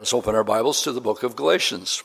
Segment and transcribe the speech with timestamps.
[0.00, 2.04] Let's open our Bibles to the book of Galatians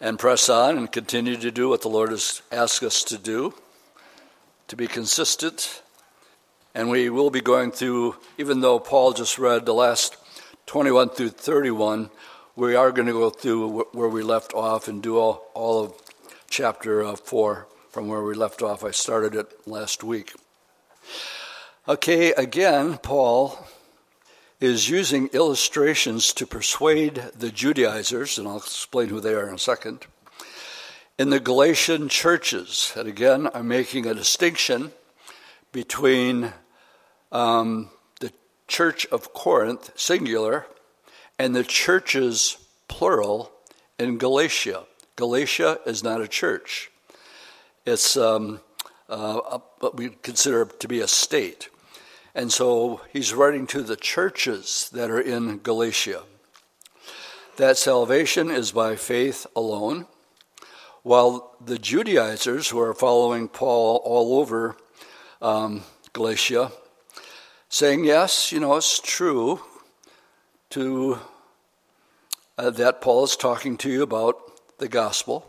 [0.00, 3.52] and press on and continue to do what the Lord has asked us to do,
[4.68, 5.82] to be consistent.
[6.74, 10.16] And we will be going through, even though Paul just read the last
[10.64, 12.08] 21 through 31,
[12.56, 15.92] we are going to go through where we left off and do all, all of
[16.48, 18.82] chapter uh, 4 from where we left off.
[18.82, 20.32] I started it last week.
[21.86, 23.58] Okay, again, Paul
[24.64, 29.58] is using illustrations to persuade the Judaizers, and I'll explain who they are in a
[29.58, 30.06] second,
[31.18, 32.90] in the Galatian churches.
[32.96, 34.92] And again, I'm making a distinction
[35.70, 36.54] between
[37.30, 38.32] um, the
[38.66, 40.66] church of Corinth, singular,
[41.38, 42.56] and the churches,
[42.88, 43.52] plural,
[43.98, 44.84] in Galatia.
[45.16, 46.90] Galatia is not a church,
[47.84, 48.62] it's um,
[49.10, 51.68] uh, what we consider to be a state.
[52.34, 56.24] And so he's writing to the churches that are in Galatia.
[57.56, 60.06] That salvation is by faith alone,
[61.04, 64.76] while the Judaizers who are following Paul all over
[65.40, 65.82] um,
[66.12, 66.72] Galatia,
[67.68, 69.60] saying, yes, you know, it's true
[70.70, 71.20] to
[72.58, 74.36] uh, that Paul is talking to you about
[74.78, 75.48] the gospel,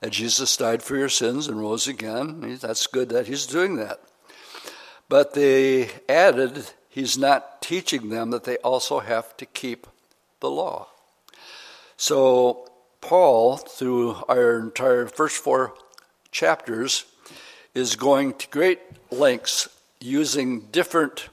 [0.00, 2.58] that Jesus died for your sins and rose again.
[2.60, 4.00] That's good that he's doing that.
[5.10, 9.88] But they added, he's not teaching them that they also have to keep
[10.38, 10.86] the law.
[11.96, 15.74] So, Paul, through our entire first four
[16.30, 17.06] chapters,
[17.74, 18.78] is going to great
[19.10, 19.68] lengths
[20.00, 21.28] using different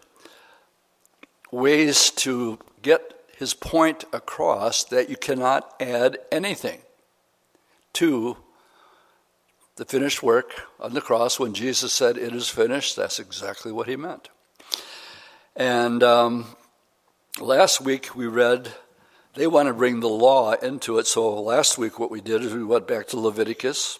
[1.52, 6.82] ways to get his point across that you cannot add anything
[7.94, 8.38] to
[9.78, 13.88] the finished work on the cross, when Jesus said, It is finished, that's exactly what
[13.88, 14.30] he meant.
[15.56, 16.56] And um,
[17.40, 18.74] last week we read,
[19.36, 21.06] they want to bring the law into it.
[21.06, 24.00] So last week what we did is we went back to Leviticus,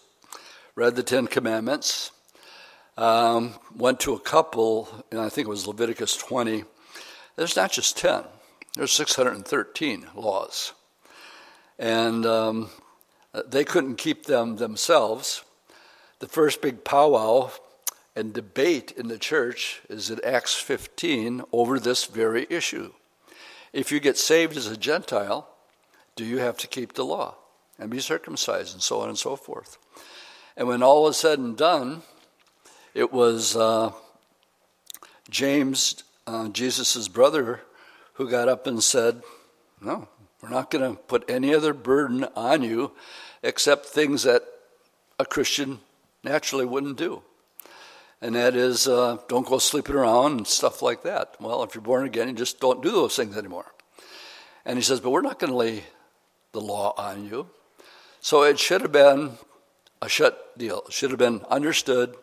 [0.74, 2.10] read the Ten Commandments,
[2.96, 6.64] um, went to a couple, and I think it was Leviticus 20.
[7.36, 8.24] There's not just 10,
[8.74, 10.72] there's 613 laws.
[11.78, 12.70] And um,
[13.46, 15.44] they couldn't keep them themselves
[16.18, 17.50] the first big powwow
[18.16, 22.92] and debate in the church is in Acts 15 over this very issue.
[23.72, 25.48] If you get saved as a Gentile,
[26.16, 27.36] do you have to keep the law
[27.78, 29.78] and be circumcised and so on and so forth?
[30.56, 32.02] And when all was said and done,
[32.92, 33.92] it was uh,
[35.30, 37.60] James, uh, Jesus' brother,
[38.14, 39.22] who got up and said,
[39.80, 40.08] No,
[40.42, 42.92] we're not going to put any other burden on you
[43.44, 44.42] except things that
[45.20, 45.78] a Christian
[46.24, 47.22] naturally wouldn't do.
[48.20, 51.36] And that is, uh, don't go sleeping around and stuff like that.
[51.40, 53.72] Well, if you're born again, you just don't do those things anymore.
[54.64, 55.84] And he says, but we're not going to lay
[56.52, 57.48] the law on you.
[58.20, 59.32] So it should have been
[60.02, 60.82] a shut deal.
[60.86, 62.16] It should have been understood.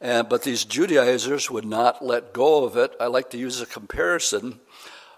[0.00, 2.94] And, but these Judaizers would not let go of it.
[2.98, 4.60] I like to use a comparison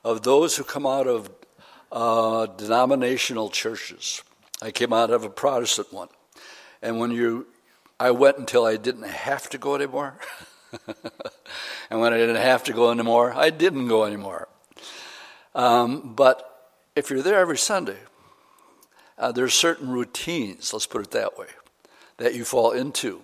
[0.02, 1.30] of those who come out of
[1.92, 4.22] uh, denominational churches.
[4.60, 6.08] I came out of a Protestant one.
[6.82, 7.46] And when you
[8.00, 10.14] I went until I didn't have to go anymore.
[11.90, 14.48] and when I didn't have to go anymore, I didn't go anymore.
[15.54, 17.98] Um, but if you're there every Sunday,
[19.18, 21.48] uh, there's certain routines, let's put it that way,
[22.16, 23.20] that you fall into.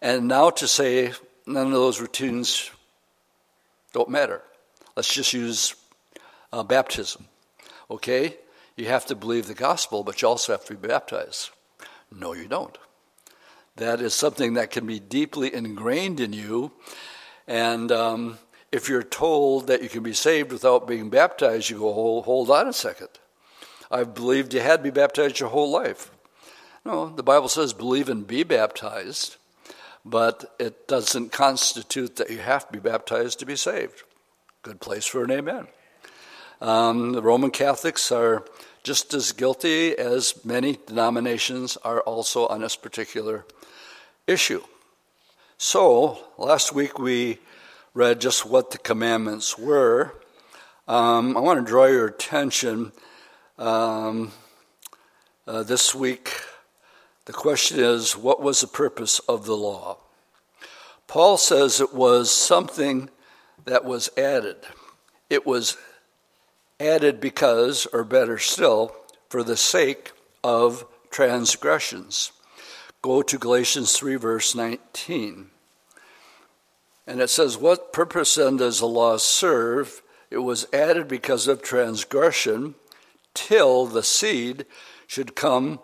[0.00, 1.12] And now to say
[1.46, 2.70] none of those routines
[3.92, 4.40] don't matter.
[4.96, 5.74] Let's just use
[6.54, 7.26] uh, baptism.
[7.90, 8.38] Okay?
[8.76, 11.50] You have to believe the gospel, but you also have to be baptized.
[12.10, 12.78] No, you don't.
[13.76, 16.72] That is something that can be deeply ingrained in you.
[17.46, 18.38] And um,
[18.70, 22.50] if you're told that you can be saved without being baptized, you go, hold, hold
[22.50, 23.08] on a second.
[23.90, 26.10] I've believed you had to be baptized your whole life.
[26.84, 29.36] No, the Bible says believe and be baptized,
[30.04, 34.02] but it doesn't constitute that you have to be baptized to be saved.
[34.62, 35.66] Good place for an amen.
[36.60, 38.44] Um, the Roman Catholics are
[38.82, 43.44] just as guilty as many denominations are also on this particular
[44.26, 44.62] issue.
[45.58, 47.38] So, last week we
[47.92, 50.14] read just what the commandments were.
[50.88, 52.92] Um, I want to draw your attention
[53.58, 54.32] um,
[55.46, 56.30] uh, this week.
[57.26, 59.98] The question is what was the purpose of the law?
[61.06, 63.10] Paul says it was something
[63.64, 64.56] that was added.
[65.30, 65.76] It was
[66.80, 68.94] added because, or better still,
[69.28, 70.12] for the sake
[70.42, 72.32] of transgressions.
[73.04, 75.50] Go to Galatians 3, verse 19.
[77.06, 80.00] And it says, What purpose then does the law serve?
[80.30, 82.76] It was added because of transgression,
[83.34, 84.64] till the seed
[85.06, 85.80] should come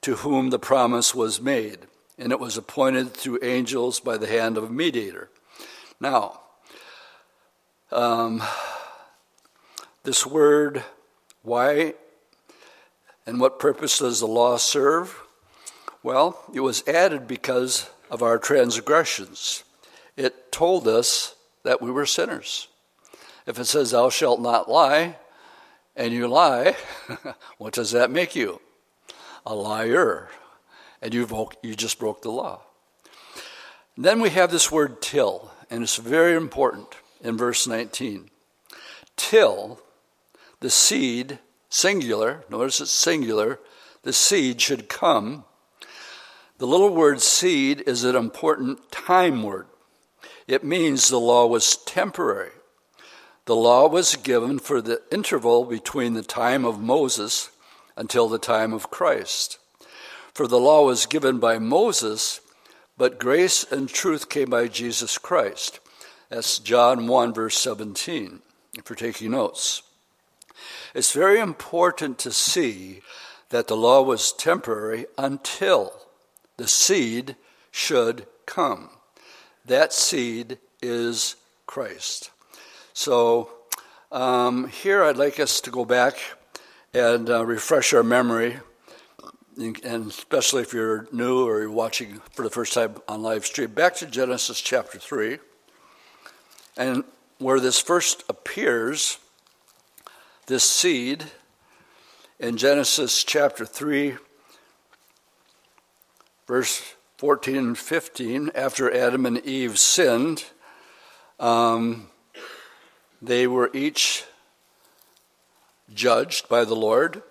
[0.00, 1.80] to whom the promise was made,
[2.16, 5.28] and it was appointed through angels by the hand of a mediator.
[6.00, 6.40] Now,
[7.92, 8.42] um,
[10.02, 10.82] this word,
[11.42, 11.92] why
[13.26, 15.23] and what purpose does the law serve?
[16.04, 19.64] Well, it was added because of our transgressions.
[20.18, 22.68] It told us that we were sinners.
[23.46, 25.16] If it says, Thou shalt not lie,
[25.96, 26.76] and you lie,
[27.56, 28.60] what does that make you?
[29.46, 30.28] A liar.
[31.00, 31.26] And you,
[31.62, 32.60] you just broke the law.
[33.96, 36.88] And then we have this word till, and it's very important
[37.22, 38.28] in verse 19.
[39.16, 39.80] Till
[40.60, 41.38] the seed,
[41.70, 43.58] singular, notice it's singular,
[44.02, 45.44] the seed should come
[46.58, 49.66] the little word seed is an important time word.
[50.46, 52.50] It means the law was temporary.
[53.46, 57.50] The law was given for the interval between the time of Moses
[57.96, 59.58] until the time of Christ.
[60.32, 62.40] For the law was given by Moses,
[62.96, 65.80] but grace and truth came by Jesus Christ.
[66.28, 68.40] That's John 1, verse 17,
[68.78, 69.82] if you're taking notes.
[70.94, 73.02] It's very important to see
[73.50, 75.92] that the law was temporary until
[76.56, 77.36] the seed
[77.70, 78.90] should come.
[79.64, 81.36] That seed is
[81.66, 82.30] Christ.
[82.92, 83.50] So
[84.12, 86.16] um, here I'd like us to go back
[86.92, 88.58] and uh, refresh our memory,
[89.56, 93.72] and especially if you're new or you're watching for the first time on live stream,
[93.72, 95.38] back to Genesis chapter 3,
[96.76, 97.04] and
[97.38, 99.18] where this first appears,
[100.46, 101.24] this seed,
[102.38, 104.16] in Genesis chapter 3,
[106.46, 110.44] verse 14 and 15, after Adam and Eve sinned,
[111.38, 112.08] um,
[113.22, 114.24] they were each
[115.92, 117.22] judged by the Lord.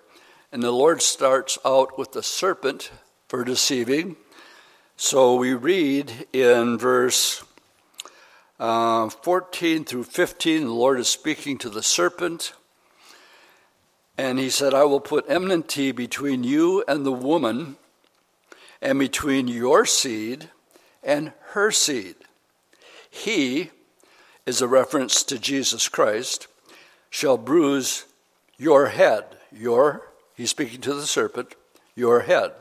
[0.50, 2.90] And the Lord starts out with the serpent
[3.28, 4.16] for deceiving.
[4.96, 7.44] So we read in verse
[8.60, 12.52] uh, 14 through 15, the Lord is speaking to the serpent.
[14.16, 17.76] And he said, I will put enmity between you and the woman
[18.84, 20.50] and between your seed
[21.02, 22.16] and her seed.
[23.10, 23.70] He
[24.44, 26.46] is a reference to Jesus Christ,
[27.08, 28.04] shall bruise
[28.58, 29.24] your head.
[29.50, 31.54] Your, he's speaking to the serpent,
[31.94, 32.52] your head.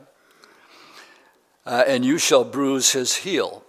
[1.65, 3.65] Uh, and you shall bruise his heel.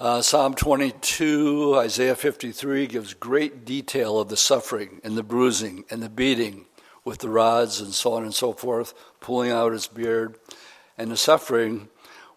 [0.00, 6.02] Uh, Psalm 22, Isaiah 53 gives great detail of the suffering and the bruising and
[6.02, 6.64] the beating
[7.04, 10.38] with the rods and so on and so forth, pulling out his beard
[10.98, 11.88] and the suffering,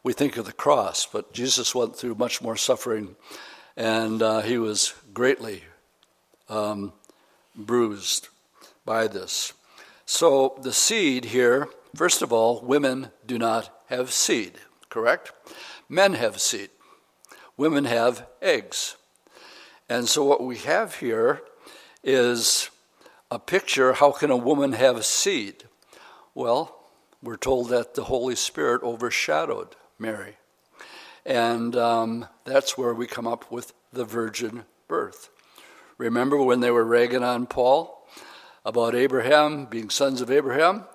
[0.04, 3.16] we think of the cross, but Jesus went through much more suffering,
[3.76, 5.64] and uh, he was greatly
[6.48, 6.94] um,
[7.56, 8.30] bruised
[8.86, 9.54] by this.
[10.06, 14.54] So, the seed here, first of all, women do not have seed,
[14.90, 15.32] correct?
[15.90, 16.70] Men have seed.
[17.58, 18.96] Women have eggs.
[19.90, 21.42] And so, what we have here
[22.04, 22.70] is
[23.32, 25.64] a picture how can a woman have seed?
[26.36, 26.81] Well,
[27.24, 30.38] we're told that the Holy Spirit overshadowed Mary.
[31.26, 35.30] And um, that's where we come up with the virgin birth.
[35.98, 38.08] Remember when they were ragging on Paul
[38.66, 40.86] about Abraham being sons of Abraham?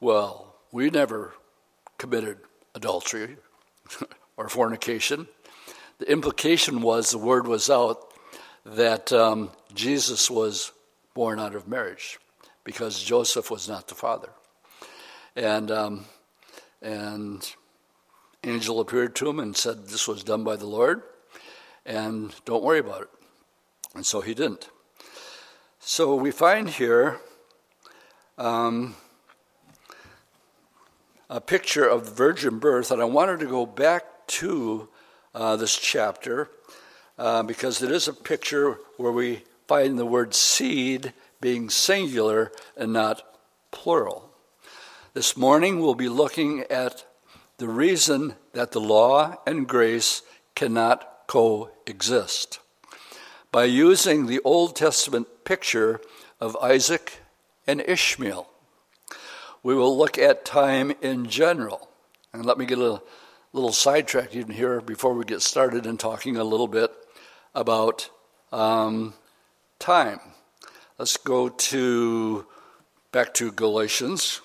[0.00, 1.32] Well, we never
[1.96, 2.38] committed
[2.74, 3.36] adultery
[4.36, 5.28] or fornication.
[5.98, 8.12] The implication was the word was out
[8.64, 10.72] that um, Jesus was
[11.14, 12.18] born out of marriage
[12.64, 14.28] because Joseph was not the father.
[15.38, 16.04] And, um,
[16.82, 17.48] and
[18.42, 21.02] angel appeared to him and said this was done by the Lord,
[21.86, 23.08] and don't worry about it.
[23.94, 24.68] And so he didn't.
[25.78, 27.20] So we find here
[28.36, 28.96] um,
[31.30, 34.88] a picture of the virgin birth, and I wanted to go back to
[35.36, 36.50] uh, this chapter
[37.16, 42.92] uh, because it is a picture where we find the word seed being singular and
[42.92, 43.22] not
[43.70, 44.27] plural.
[45.14, 47.06] This morning we'll be looking at
[47.56, 50.20] the reason that the law and grace
[50.54, 52.58] cannot coexist.
[53.50, 56.02] By using the Old Testament picture
[56.40, 57.22] of Isaac
[57.66, 58.50] and Ishmael,
[59.62, 61.88] we will look at time in general.
[62.34, 63.00] And let me get a
[63.54, 66.92] little sidetracked even here before we get started in talking a little bit
[67.54, 68.10] about
[68.52, 69.14] um,
[69.78, 70.20] time.
[70.98, 72.46] Let's go to
[73.10, 74.42] back to Galatians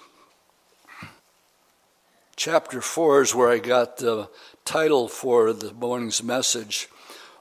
[2.46, 4.28] Chapter 4 is where I got the
[4.66, 6.90] title for the morning's message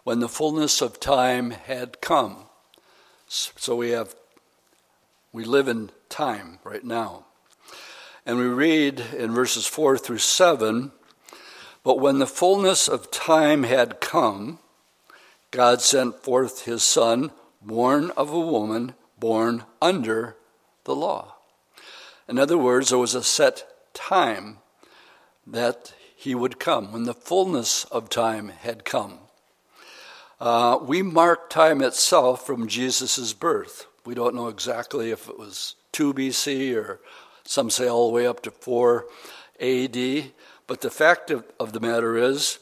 [0.05, 2.45] When the Fullness of Time Had Come.
[3.27, 4.15] So we have,
[5.33, 7.25] we live in time right now.
[8.25, 10.93] And we read in verses 4 through 7
[11.83, 14.61] But when the fullness of time had come,
[15.51, 20.37] God sent forth his Son, born of a woman, born under
[20.85, 21.39] the law.
[22.29, 24.59] In other words, there was a set time
[25.47, 29.19] that he would come, when the fullness of time had come.
[30.41, 33.87] Uh, we mark time itself from Jesus' birth.
[34.05, 37.01] We don't know exactly if it was 2 BC or
[37.45, 39.07] some say all the way up to 4
[39.61, 40.33] AD.
[40.67, 42.59] But the fact of, of the matter is,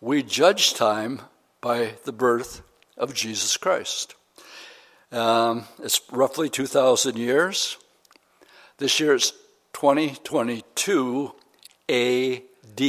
[0.00, 1.22] we judge time
[1.60, 2.62] by the birth
[2.96, 4.14] of Jesus Christ.
[5.12, 7.76] Um, it's roughly 2,000 years.
[8.78, 9.32] This year it's
[9.74, 11.32] 2022
[11.92, 12.82] AD.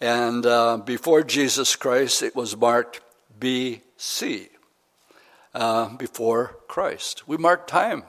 [0.00, 3.00] And uh, before Jesus Christ, it was marked
[3.40, 4.48] BC,
[5.54, 7.26] uh, before Christ.
[7.26, 8.02] We mark time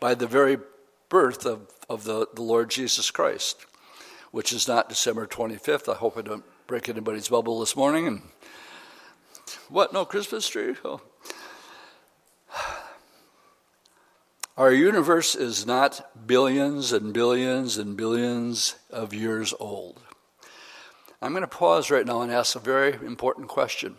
[0.00, 0.58] by the very
[1.08, 3.66] birth of, of the, the Lord Jesus Christ,
[4.32, 5.92] which is not December 25th.
[5.92, 8.08] I hope I don't break anybody's bubble this morning.
[8.08, 8.22] And
[9.68, 9.92] what?
[9.92, 10.74] No Christmas tree?
[10.84, 11.00] Oh.
[14.56, 20.00] Our universe is not billions and billions and billions of years old.
[21.20, 23.96] I'm going to pause right now and ask a very important question.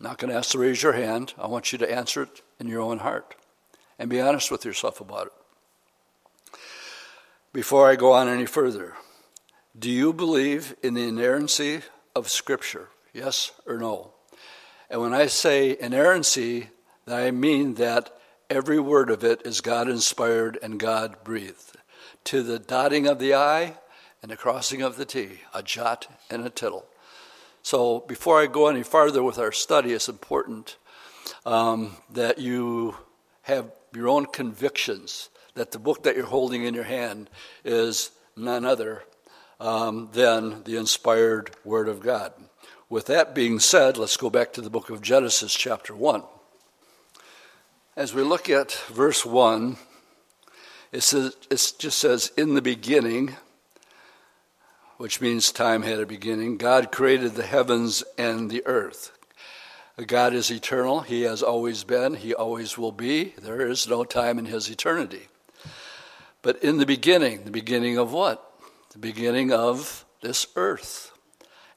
[0.00, 1.34] I'm not going to ask to raise your hand.
[1.38, 3.36] I want you to answer it in your own heart
[3.96, 6.58] and be honest with yourself about it.
[7.52, 8.94] Before I go on any further,
[9.78, 11.82] do you believe in the inerrancy
[12.16, 12.88] of Scripture?
[13.12, 14.10] Yes or no?
[14.90, 16.70] And when I say inerrancy,
[17.06, 18.10] I mean that
[18.50, 21.76] every word of it is God inspired and God breathed.
[22.24, 23.74] To the dotting of the I
[24.22, 26.86] and the crossing of the T, a jot and a tittle.
[27.62, 30.76] So before I go any farther with our study, it's important
[31.46, 32.96] um, that you
[33.42, 37.30] have your own convictions that the book that you're holding in your hand
[37.64, 39.04] is none other
[39.60, 42.32] um, than the inspired Word of God.
[42.88, 46.22] With that being said, let's go back to the book of Genesis, chapter 1.
[47.96, 49.76] As we look at verse 1,
[50.90, 53.36] it, says, it just says, In the beginning,
[54.96, 59.12] which means time had a beginning, God created the heavens and the earth.
[60.08, 61.02] God is eternal.
[61.02, 62.14] He has always been.
[62.14, 63.32] He always will be.
[63.40, 65.28] There is no time in His eternity.
[66.42, 68.44] But in the beginning, the beginning of what?
[68.90, 71.12] The beginning of this earth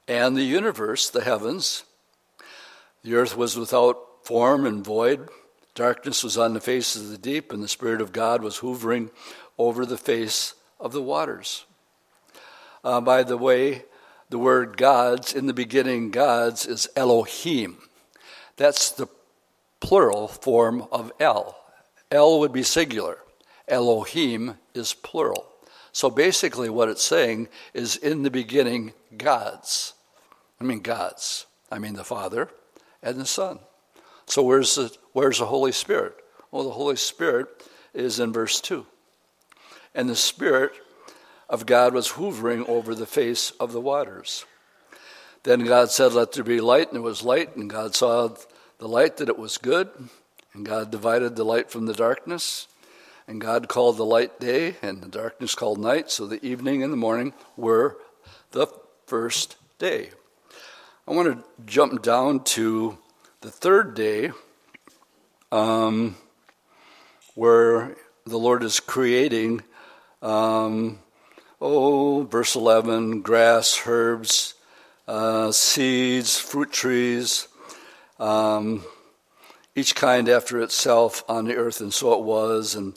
[0.08, 1.84] and the universe, the heavens.
[3.04, 5.28] The earth was without form and void.
[5.78, 9.12] Darkness was on the face of the deep, and the Spirit of God was hovering
[9.56, 11.66] over the face of the waters.
[12.82, 13.84] Uh, by the way,
[14.28, 17.78] the word gods, in the beginning, gods, is Elohim.
[18.56, 19.06] That's the
[19.78, 21.56] plural form of El.
[22.10, 23.18] El would be singular.
[23.68, 25.46] Elohim is plural.
[25.92, 29.94] So basically, what it's saying is in the beginning, gods.
[30.60, 31.46] I mean, gods.
[31.70, 32.48] I mean, the Father
[33.00, 33.60] and the Son.
[34.28, 36.14] So, where's the, where's the Holy Spirit?
[36.50, 37.48] Well, the Holy Spirit
[37.94, 38.84] is in verse 2.
[39.94, 40.72] And the Spirit
[41.48, 44.44] of God was hovering over the face of the waters.
[45.44, 48.28] Then God said, Let there be light, and there was light, and God saw
[48.76, 49.88] the light that it was good,
[50.52, 52.68] and God divided the light from the darkness.
[53.26, 56.10] And God called the light day, and the darkness called night.
[56.10, 57.96] So the evening and the morning were
[58.50, 58.66] the
[59.06, 60.10] first day.
[61.06, 62.98] I want to jump down to
[63.40, 64.32] the third day,
[65.52, 66.16] um,
[67.34, 69.62] where the Lord is creating,
[70.22, 70.98] um,
[71.60, 74.54] oh, verse 11 grass, herbs,
[75.06, 77.48] uh, seeds, fruit trees.
[78.18, 78.84] Um,
[79.76, 82.74] each kind after itself on the earth, and so it was.
[82.74, 82.94] And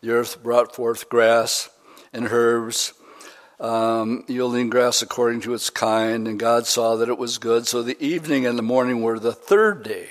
[0.00, 1.68] the earth brought forth grass
[2.12, 2.94] and herbs,
[3.62, 7.66] um, yielding grass according to its kind, and God saw that it was good.
[7.66, 10.08] So the evening and the morning were the third day.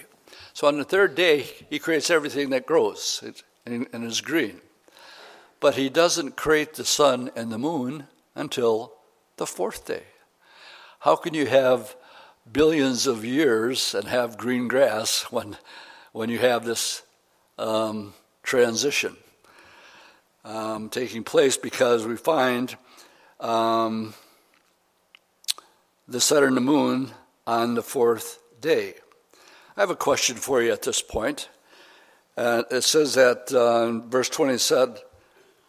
[0.54, 3.22] So on the third day, He creates everything that grows
[3.66, 4.62] and, is green.
[5.60, 8.94] But He doesn't create the sun and the moon until
[9.36, 10.04] the fourth day.
[11.00, 11.96] How can you have
[12.50, 15.58] billions of years and have green grass when
[16.14, 17.04] when you have this
[17.58, 19.16] um, transition
[20.44, 22.76] um, taking place because we find
[23.42, 24.14] um,
[26.08, 27.12] the sun and the moon
[27.46, 28.94] on the fourth day.
[29.76, 31.50] I have a question for you at this point.
[32.38, 35.00] Uh, it says that uh, verse 20 said,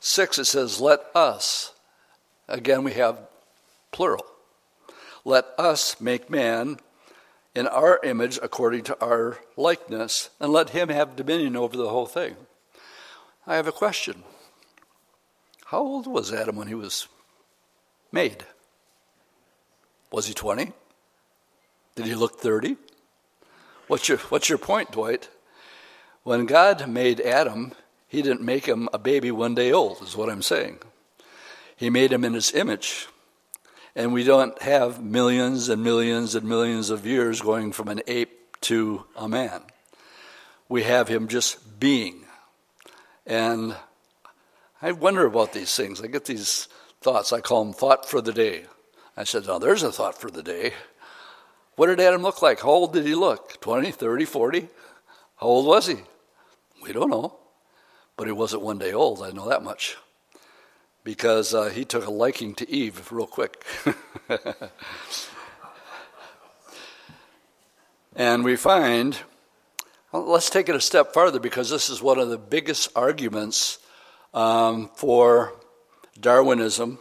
[0.01, 1.73] 6, it says, Let us.
[2.49, 3.19] Again, we have
[3.91, 4.27] plural.
[5.25, 6.79] Let us make man
[7.55, 12.07] in our image according to our likeness, and let him have dominion over the whole
[12.07, 12.37] thing.
[13.47, 14.25] I have a question.
[15.67, 17.09] How old was Adam when he was
[18.13, 18.45] made?
[20.11, 20.73] Was he 20?
[21.97, 22.77] Did he look 30?
[23.89, 25.29] What's your, what's your point, Dwight?
[26.23, 27.73] When God made Adam,
[28.07, 30.79] he didn't make him a baby one day old, is what I'm saying.
[31.77, 33.09] He made him in his image.
[33.95, 38.61] And we don't have millions and millions and millions of years going from an ape
[38.63, 39.63] to a man.
[40.69, 42.25] We have him just being.
[43.27, 43.77] And
[44.81, 46.01] I wonder about these things.
[46.01, 46.69] I get these
[47.03, 47.33] thoughts.
[47.33, 48.65] I call them thought for the day.
[49.17, 50.73] I said, now there's a thought for the day.
[51.77, 52.61] What did Adam look like?
[52.61, 53.61] How old did he look?
[53.61, 54.69] 20, 30, 40?
[55.37, 55.97] How old was he?
[56.83, 57.39] We don't know.
[58.17, 59.97] But he wasn't one day old, I know that much.
[61.05, 63.65] Because uh, he took a liking to Eve real quick.
[68.15, 69.19] and we find,
[70.13, 73.79] well, let's take it a step farther because this is one of the biggest arguments
[74.35, 75.55] um, for
[76.21, 76.99] Darwinism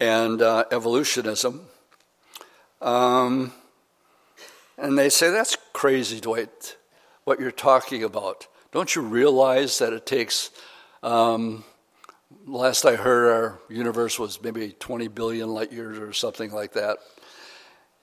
[0.00, 1.66] and uh, evolutionism.
[2.80, 3.52] Um,
[4.76, 6.76] and they say, That's crazy, Dwight,
[7.24, 8.48] what you're talking about.
[8.72, 10.50] Don't you realize that it takes,
[11.02, 11.62] um,
[12.46, 16.98] last I heard, our universe was maybe 20 billion light years or something like that.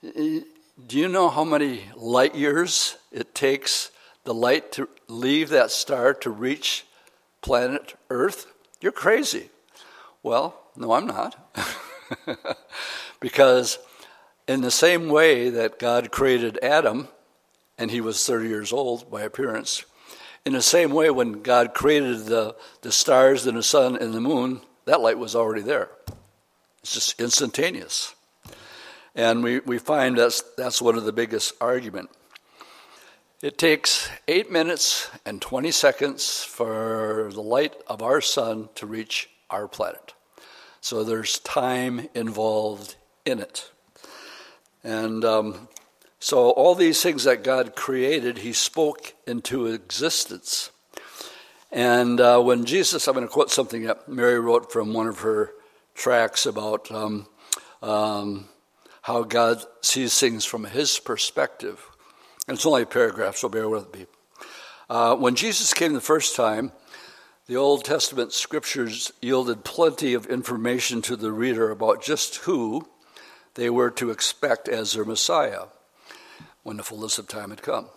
[0.02, 3.90] Do you know how many light years it takes
[4.24, 6.86] the light to leave that star to reach
[7.42, 8.46] planet Earth?
[8.80, 9.50] You're crazy.
[10.22, 11.56] Well, no, I'm not.
[13.20, 13.78] because
[14.46, 17.08] in the same way that God created Adam,
[17.78, 19.84] and he was 30 years old by appearance,
[20.44, 24.20] in the same way when God created the, the stars and the sun and the
[24.20, 25.90] moon, that light was already there.
[26.82, 28.14] It's just instantaneous.
[29.14, 32.10] And we, we find that's, that's one of the biggest argument.
[33.42, 39.28] It takes 8 minutes and 20 seconds for the light of our sun to reach
[39.50, 40.14] our planet.
[40.80, 43.70] So there's time involved in it.
[44.82, 45.68] And um,
[46.18, 50.70] so all these things that God created, He spoke into existence.
[51.70, 55.20] And uh, when Jesus, I'm going to quote something that Mary wrote from one of
[55.20, 55.52] her
[55.94, 57.26] tracts about um,
[57.82, 58.48] um,
[59.02, 61.88] how God sees things from His perspective.
[62.48, 64.06] And it's only a paragraph, so bear with me.
[64.88, 66.72] Uh, when Jesus came the first time,
[67.50, 72.88] the Old Testament scriptures yielded plenty of information to the reader about just who
[73.54, 75.64] they were to expect as their Messiah
[76.62, 77.88] when the fullness of time had come,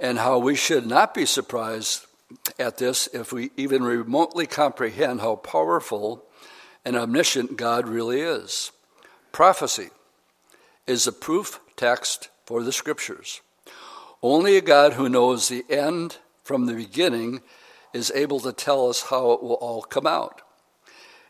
[0.00, 2.04] and how we should not be surprised
[2.58, 6.24] at this if we even remotely comprehend how powerful
[6.84, 8.72] and omniscient God really is.
[9.30, 9.90] Prophecy
[10.88, 13.40] is a proof text for the scriptures.
[14.20, 17.42] Only a God who knows the end from the beginning
[17.92, 20.42] is able to tell us how it will all come out.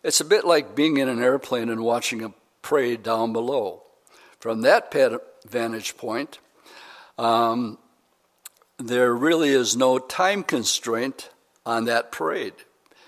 [0.03, 3.83] It's a bit like being in an airplane and watching a parade down below.
[4.39, 4.93] From that
[5.47, 6.39] vantage point,
[7.19, 7.79] um,
[8.79, 11.31] there really is no time constraint
[11.67, 12.55] on that parade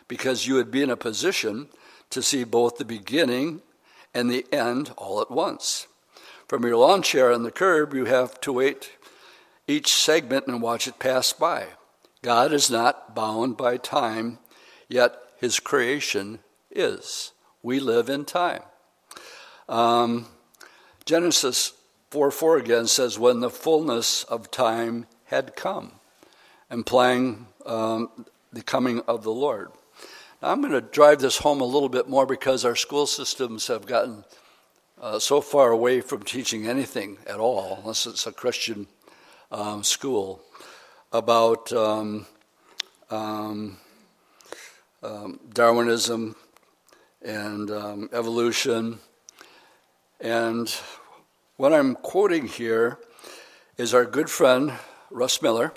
[0.08, 1.68] because you would be in a position
[2.10, 3.62] to see both the beginning
[4.12, 5.86] and the end all at once.
[6.46, 8.90] From your lawn chair on the curb, you have to wait
[9.66, 11.68] each segment and watch it pass by.
[12.22, 14.38] God is not bound by time,
[14.88, 16.38] yet his creation
[16.70, 17.32] is.
[17.62, 18.62] We live in time.
[19.68, 20.26] Um,
[21.04, 21.72] Genesis
[22.10, 25.92] 4 4 again says, When the fullness of time had come,
[26.70, 29.70] implying um, the coming of the Lord.
[30.40, 33.66] Now, I'm going to drive this home a little bit more because our school systems
[33.66, 34.24] have gotten
[35.00, 38.86] uh, so far away from teaching anything at all, unless it's a Christian
[39.50, 40.40] um, school
[41.12, 42.26] about um,
[43.10, 43.76] um,
[45.02, 46.34] um, Darwinism
[47.20, 48.98] and um, evolution.
[50.20, 50.74] And
[51.56, 52.98] what I'm quoting here
[53.76, 54.72] is our good friend
[55.10, 55.74] Russ Miller.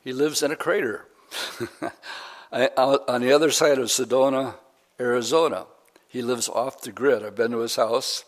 [0.00, 1.06] He lives in a crater
[2.52, 4.56] on the other side of Sedona,
[4.98, 5.66] Arizona.
[6.08, 7.24] He lives off the grid.
[7.24, 8.24] I've been to his house.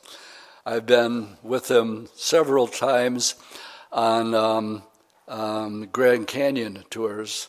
[0.64, 3.34] I've been with him several times
[3.92, 4.82] on um,
[5.28, 7.48] um, Grand Canyon tours,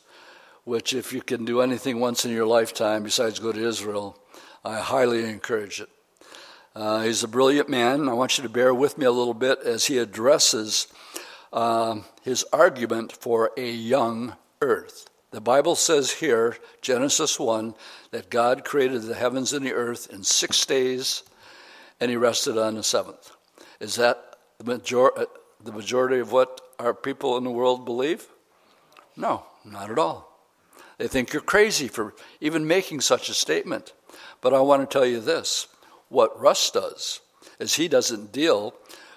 [0.63, 4.17] which, if you can do anything once in your lifetime besides go to Israel,
[4.63, 5.89] I highly encourage it.
[6.75, 8.07] Uh, he's a brilliant man.
[8.07, 10.87] I want you to bear with me a little bit as he addresses
[11.51, 15.09] uh, his argument for a young earth.
[15.31, 17.73] The Bible says here, Genesis 1,
[18.11, 21.23] that God created the heavens and the earth in six days
[21.99, 23.31] and he rested on the seventh.
[23.79, 25.27] Is that the, major-
[25.63, 28.27] the majority of what our people in the world believe?
[29.15, 30.37] No, not at all.
[30.97, 33.93] They think you're crazy for even making such a statement.
[34.41, 35.67] But I want to tell you this
[36.09, 37.21] what Russ does
[37.59, 38.73] is he doesn't deal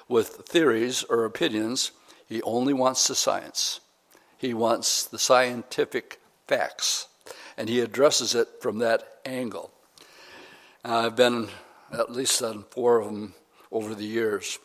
[0.08, 1.92] with theories or opinions,
[2.26, 3.80] he only wants the science.
[4.36, 7.06] He wants the scientific facts,
[7.56, 9.70] and he addresses it from that angle.
[10.84, 11.48] I've been
[11.92, 13.34] at least on four of them
[13.70, 14.58] over the years.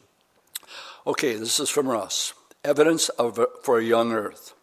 [1.08, 2.34] Okay, this is from Russ.
[2.64, 4.56] Evidence of, for a young Earth.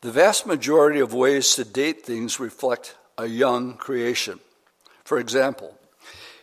[0.00, 4.38] The vast majority of ways to date things reflect a young creation.
[5.02, 5.76] For example,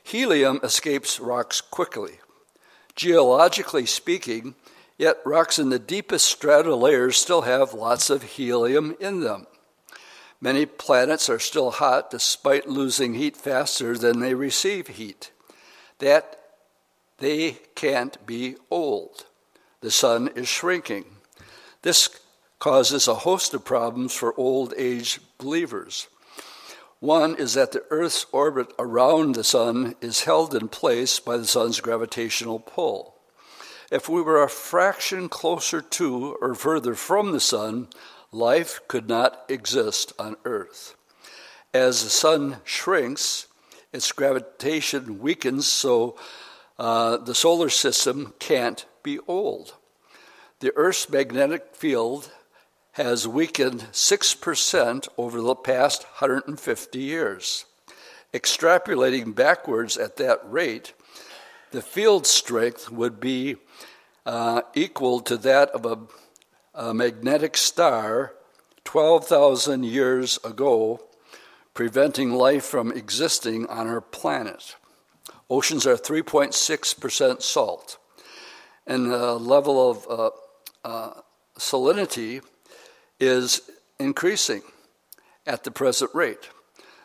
[0.03, 2.19] helium escapes rocks quickly.
[2.97, 4.55] Geologically speaking,
[4.97, 9.47] yet rocks in the deepest strata layers still have lots of helium in them.
[10.41, 15.31] Many planets are still hot despite losing heat faster than they receive heat.
[15.99, 16.42] That
[17.23, 19.25] they can't be old.
[19.79, 21.05] The sun is shrinking.
[21.81, 22.09] This
[22.59, 26.07] causes a host of problems for old age believers.
[26.99, 31.47] One is that the Earth's orbit around the sun is held in place by the
[31.47, 33.15] sun's gravitational pull.
[33.91, 37.87] If we were a fraction closer to or further from the sun,
[38.31, 40.95] life could not exist on Earth.
[41.73, 43.47] As the sun shrinks,
[43.91, 46.17] its gravitation weakens, so
[46.77, 49.75] uh, the solar system can't be old.
[50.59, 52.31] The Earth's magnetic field
[52.93, 57.65] has weakened 6% over the past 150 years.
[58.33, 60.93] Extrapolating backwards at that rate,
[61.71, 63.57] the field strength would be
[64.25, 65.97] uh, equal to that of a,
[66.73, 68.33] a magnetic star
[68.83, 71.01] 12,000 years ago,
[71.73, 74.75] preventing life from existing on our planet.
[75.53, 77.99] Oceans are 3.6% salt,
[78.87, 80.29] and the level of uh,
[80.83, 81.21] uh,
[81.59, 82.41] salinity
[83.19, 83.61] is
[83.99, 84.63] increasing
[85.45, 86.49] at the present rate.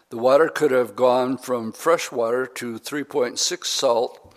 [0.09, 4.35] The water could have gone from fresh water to 3.6 salt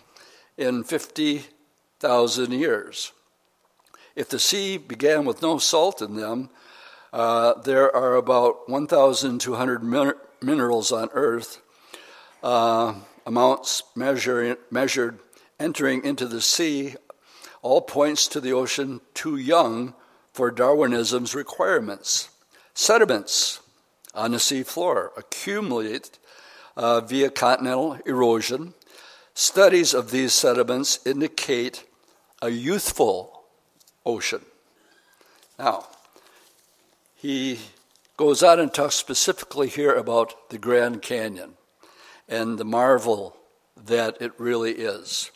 [0.58, 3.13] in 50,000 years.
[4.13, 6.50] If the sea began with no salt in them,
[7.13, 11.62] uh, there are about 1,200 min- minerals on Earth,
[12.43, 15.19] uh, amounts measure, measured
[15.60, 16.95] entering into the sea,
[17.62, 19.93] all points to the ocean too young
[20.34, 22.29] for Darwinism's requirements.
[22.73, 23.60] Sediments
[24.15, 26.17] on the seafloor accumulate
[26.75, 28.73] uh, via continental erosion.
[29.34, 31.84] Studies of these sediments indicate
[32.41, 33.43] a youthful
[34.05, 34.41] ocean.
[35.60, 35.88] Now,
[37.15, 37.60] he
[38.17, 41.53] goes on and talks specifically here about the Grand Canyon
[42.32, 43.36] and the marvel
[43.76, 45.30] that it really is.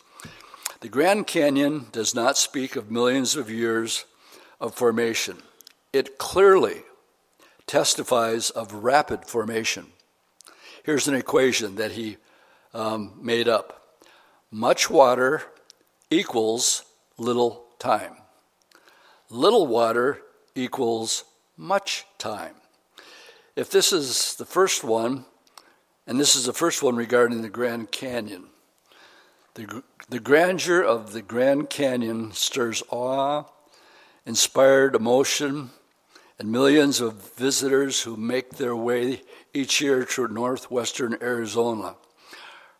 [0.80, 4.06] The Grand Canyon does not speak of millions of years
[4.60, 5.36] of formation.
[5.92, 6.82] It clearly
[7.66, 9.88] testifies of rapid formation.
[10.84, 12.16] Here's an equation that he
[12.72, 13.98] um, made up
[14.50, 15.42] much water
[16.10, 16.84] equals
[17.18, 18.16] little time.
[19.28, 20.22] Little water
[20.54, 21.24] equals
[21.56, 22.54] much time.
[23.54, 25.24] If this is the first one,
[26.06, 28.44] and this is the first one regarding the Grand Canyon,
[29.54, 33.44] the, the grandeur of the Grand Canyon stirs awe
[34.26, 35.70] inspired emotion,
[36.38, 39.22] and millions of visitors who make their way
[39.54, 41.94] each year to northwestern Arizona.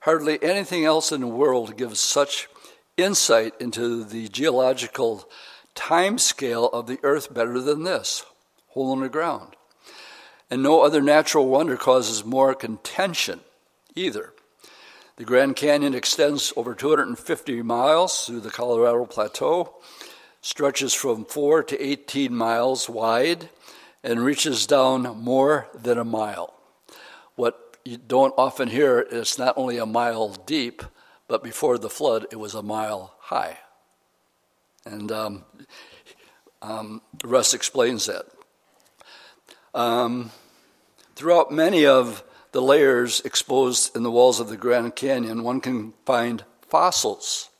[0.00, 2.48] Hardly anything else in the world gives such
[2.96, 5.28] insight into the geological
[5.74, 8.24] time scale of the earth better than this
[8.68, 9.56] hole in the ground.
[10.50, 13.40] And no other natural wonder causes more contention
[13.94, 14.32] either.
[15.16, 19.74] The Grand Canyon extends over 250 miles through the Colorado Plateau
[20.42, 23.48] stretches from 4 to 18 miles wide
[24.04, 26.54] and reaches down more than a mile.
[27.34, 30.82] What you don't often hear is not only a mile deep,
[31.26, 33.58] but before the flood, it was a mile high.
[34.84, 35.44] And um,
[36.62, 38.26] um, Russ explains that.
[39.76, 40.30] Um,
[41.16, 45.92] throughout many of the layers exposed in the walls of the Grand Canyon, one can
[46.06, 47.50] find fossils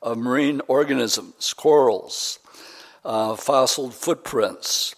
[0.00, 2.38] of marine organisms, corals,
[3.04, 4.94] uh, fossil footprints,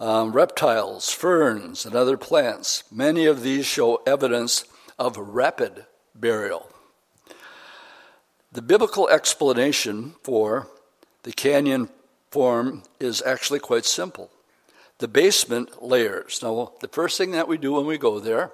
[0.00, 2.84] um, reptiles, ferns, and other plants.
[2.90, 4.64] Many of these show evidence
[4.98, 6.70] of rapid burial.
[8.52, 10.66] The biblical explanation for
[11.24, 11.90] the canyon
[12.30, 14.30] form is actually quite simple.
[15.04, 16.40] The basement layers.
[16.42, 18.52] Now, the first thing that we do when we go there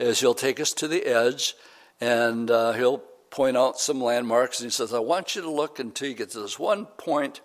[0.00, 1.54] is he'll take us to the edge
[2.00, 2.98] and uh, he'll
[3.30, 6.30] point out some landmarks, and he says, I want you to look until you get
[6.30, 7.40] to this one point,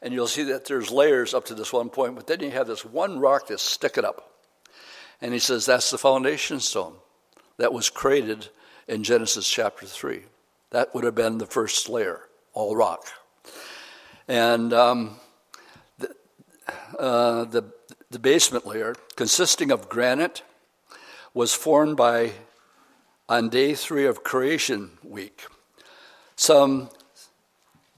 [0.00, 2.68] and you'll see that there's layers up to this one point, but then you have
[2.68, 4.30] this one rock that's sticking up.
[5.20, 6.94] And he says that's the foundation stone
[7.56, 8.48] that was created
[8.86, 10.22] in Genesis chapter 3.
[10.70, 13.08] That would have been the first layer, all rock.
[14.28, 15.18] And um,
[16.98, 17.64] uh, the,
[18.10, 20.42] the basement layer, consisting of granite,
[21.34, 22.32] was formed by
[23.28, 25.46] on day three of creation week.
[26.36, 26.90] Some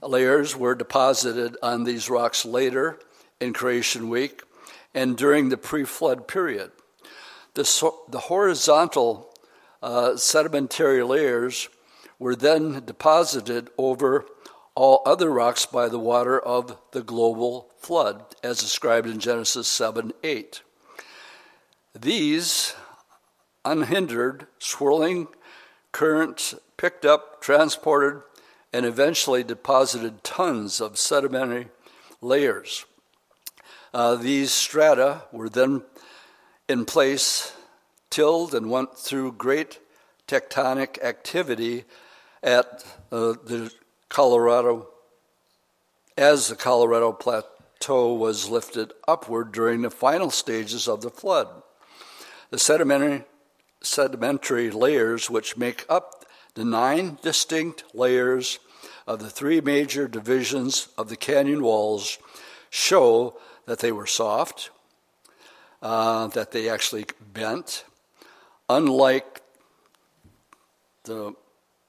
[0.01, 2.99] layers were deposited on these rocks later
[3.39, 4.41] in creation week
[4.93, 6.71] and during the pre flood period.
[7.53, 9.33] The, the horizontal
[9.81, 11.69] uh, sedimentary layers
[12.17, 14.25] were then deposited over
[14.75, 20.13] all other rocks by the water of the global flood, as described in Genesis 7
[20.23, 20.61] 8.
[21.99, 22.75] These
[23.65, 25.27] unhindered, swirling
[25.91, 28.21] currents picked up, transported,
[28.71, 31.69] and eventually deposited tons of sedimentary
[32.21, 32.85] layers.
[33.93, 35.83] Uh, these strata were then
[36.67, 37.53] in place,
[38.09, 39.79] tilled, and went through great
[40.27, 41.85] tectonic activity
[42.43, 43.71] at uh, the
[44.09, 44.87] Colorado,
[46.15, 47.11] as the Colorado
[47.79, 51.47] Plateau was lifted upward during the final stages of the flood.
[52.49, 53.23] The sedimentary,
[53.81, 58.59] sedimentary layers, which make up the nine distinct layers
[59.07, 62.17] of the three major divisions of the canyon walls,
[62.69, 64.71] show that they were soft,
[65.81, 67.85] uh, that they actually bent,
[68.67, 69.41] unlike
[71.05, 71.33] the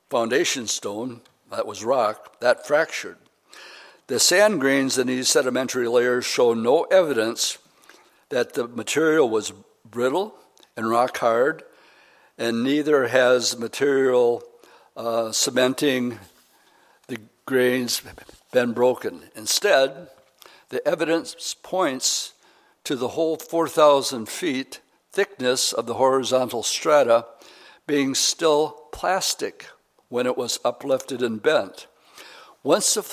[0.09, 3.19] foundation stone, that was rock, that fractured.
[4.11, 7.59] The sand grains in these sedimentary layers show no evidence
[8.31, 9.53] that the material was
[9.89, 10.35] brittle
[10.77, 11.63] and rock hard,
[12.37, 14.43] and neither has material
[14.97, 16.19] uh, cementing
[17.07, 18.03] the grains
[18.51, 19.31] been broken.
[19.37, 20.09] Instead,
[20.71, 22.33] the evidence points
[22.83, 24.81] to the whole 4,000 feet
[25.13, 27.27] thickness of the horizontal strata
[27.87, 29.67] being still plastic
[30.09, 31.87] when it was uplifted and bent.
[32.65, 33.05] Once the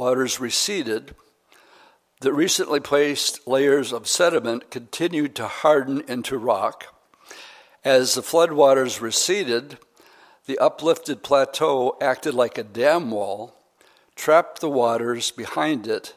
[0.00, 1.14] waters receded,
[2.22, 6.86] the recently placed layers of sediment continued to harden into rock.
[7.84, 9.76] As the floodwaters receded,
[10.46, 13.54] the uplifted plateau acted like a dam wall,
[14.16, 16.14] trapped the waters behind it.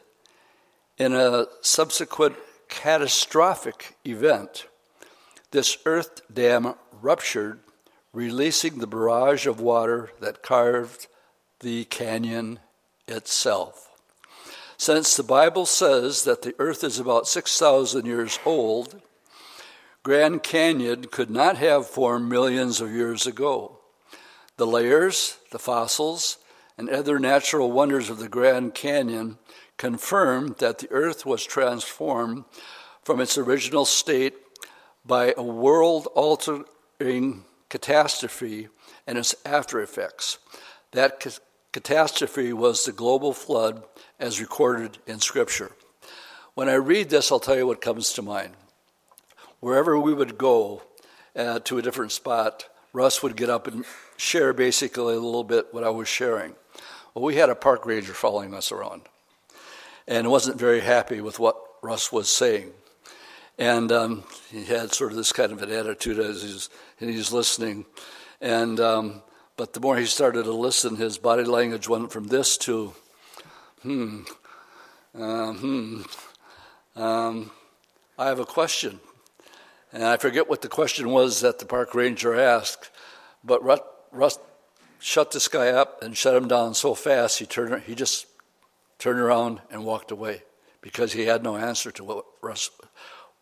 [0.96, 2.36] In a subsequent
[2.70, 4.64] catastrophic event,
[5.50, 7.60] this earth dam ruptured
[8.14, 11.06] releasing the barrage of water that carved
[11.60, 12.60] the canyon
[13.06, 13.90] itself.
[14.76, 19.00] Since the Bible says that the earth is about 6,000 years old,
[20.02, 23.78] Grand Canyon could not have formed millions of years ago.
[24.56, 26.38] The layers, the fossils,
[26.76, 29.38] and other natural wonders of the Grand Canyon
[29.76, 32.44] confirm that the earth was transformed
[33.02, 34.34] from its original state
[35.06, 38.68] by a world altering catastrophe
[39.06, 40.38] and its after effects.
[40.92, 41.40] That
[41.74, 43.82] catastrophe was the global flood
[44.20, 45.72] as recorded in Scripture.
[46.54, 48.52] When I read this, I'll tell you what comes to mind.
[49.58, 50.82] Wherever we would go
[51.34, 53.84] uh, to a different spot, Russ would get up and
[54.16, 56.54] share basically a little bit what I was sharing.
[57.12, 59.02] Well, we had a park ranger following us around
[60.06, 62.70] and wasn't very happy with what Russ was saying.
[63.58, 67.84] And um, he had sort of this kind of an attitude as he's, he's listening.
[68.40, 69.22] And, um,
[69.56, 72.92] but the more he started to listen, his body language went from this to,
[73.82, 74.22] hmm,
[75.18, 76.02] uh, hmm,
[76.96, 77.50] um,
[78.18, 79.00] I have a question.
[79.92, 82.90] And I forget what the question was that the park ranger asked,
[83.44, 83.62] but
[84.12, 84.38] Russ
[84.98, 88.26] shut this guy up and shut him down so fast he turned he just
[88.98, 90.42] turned around and walked away
[90.80, 92.70] because he had no answer to what Russ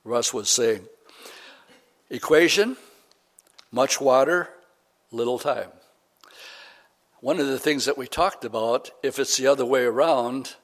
[0.05, 0.87] Russ was saying.
[2.11, 2.77] Equation
[3.71, 4.51] much water,
[5.11, 5.71] little time.
[7.23, 10.57] One of the things that we talked about, if it's the other way around,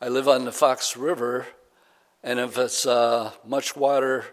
[0.00, 1.46] I live on the Fox River,
[2.20, 4.24] and if it's uh, much water,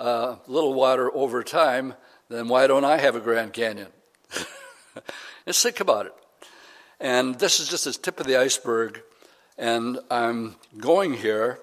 [0.00, 1.94] uh, little water over time,
[2.28, 3.92] then why don't I have a Grand Canyon?
[5.46, 6.14] Just think about it.
[6.98, 9.00] And this is just the tip of the iceberg.
[9.56, 11.60] And I'm going here.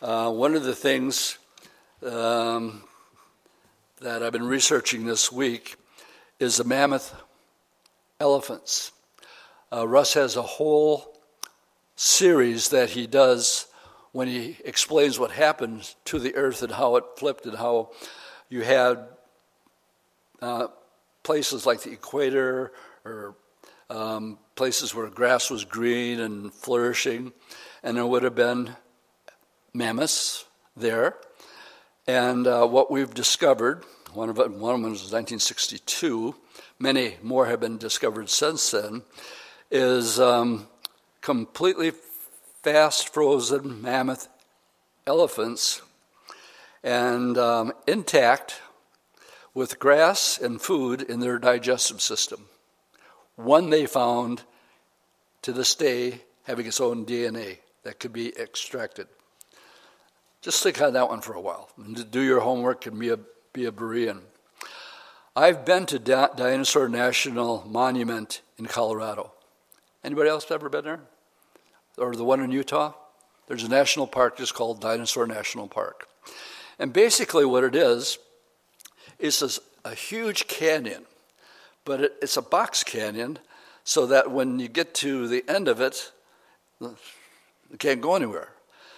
[0.00, 1.38] Uh, one of the things
[2.04, 2.82] um,
[4.00, 5.76] that I've been researching this week
[6.40, 7.14] is the mammoth
[8.22, 8.92] elephants.
[9.72, 11.18] Uh, Russ has a whole
[11.96, 13.66] series that he does
[14.12, 17.90] when he explains what happened to the earth and how it flipped and how
[18.48, 19.08] you had
[20.40, 20.68] uh,
[21.22, 22.72] places like the equator
[23.04, 23.34] or
[23.90, 27.32] um, places where grass was green and flourishing,
[27.82, 28.76] and there would have been
[29.74, 30.44] mammoths
[30.76, 31.16] there
[32.06, 36.34] And uh, what we've discovered, one of, it, one of them was 1962,
[36.78, 39.02] many more have been discovered since then,
[39.70, 40.68] is um,
[41.20, 41.92] completely
[42.62, 44.28] fast frozen mammoth
[45.06, 45.82] elephants
[46.82, 48.60] and um, intact
[49.54, 52.46] with grass and food in their digestive system.
[53.36, 54.42] One they found
[55.42, 59.08] to this day having its own DNA that could be extracted.
[60.40, 61.70] Just think on that one for a while
[62.10, 63.18] do your homework and be a,
[63.52, 64.20] be a Berean.
[65.36, 69.32] I've been to da- Dinosaur National Monument in Colorado.
[70.02, 71.00] Anybody else ever been there?
[71.98, 72.94] Or the one in Utah?
[73.46, 76.08] There's a national park just called Dinosaur National Park.
[76.78, 78.18] And basically, what it is,
[79.18, 79.42] is
[79.84, 81.04] a, a huge canyon,
[81.84, 83.38] but it, it's a box canyon
[83.84, 86.12] so that when you get to the end of it,
[86.80, 86.96] you
[87.78, 88.50] can't go anywhere.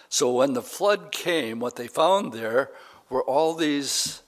[0.09, 2.71] So when the flood came, what they found there
[3.11, 4.23] were all these,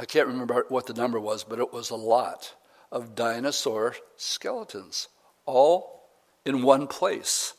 [0.00, 2.54] I can't remember what the number was, but it was a lot
[2.90, 5.08] of dinosaur skeletons,
[5.44, 6.08] all
[6.46, 7.52] in one place.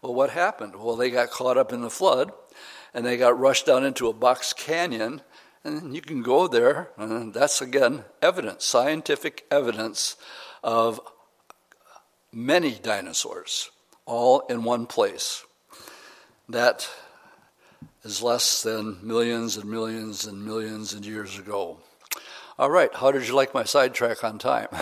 [0.00, 0.76] Well, what happened?
[0.76, 2.30] Well, they got caught up in the flood
[2.94, 5.22] and they got rushed down into a box canyon.
[5.64, 10.16] And you can go there, and that's again evidence, scientific evidence
[10.62, 11.00] of
[12.32, 13.68] many dinosaurs,
[14.06, 15.44] all in one place.
[16.48, 16.88] That
[18.04, 21.78] is less than millions and millions and millions of years ago.
[22.58, 24.68] All right, how did you like my sidetrack on time?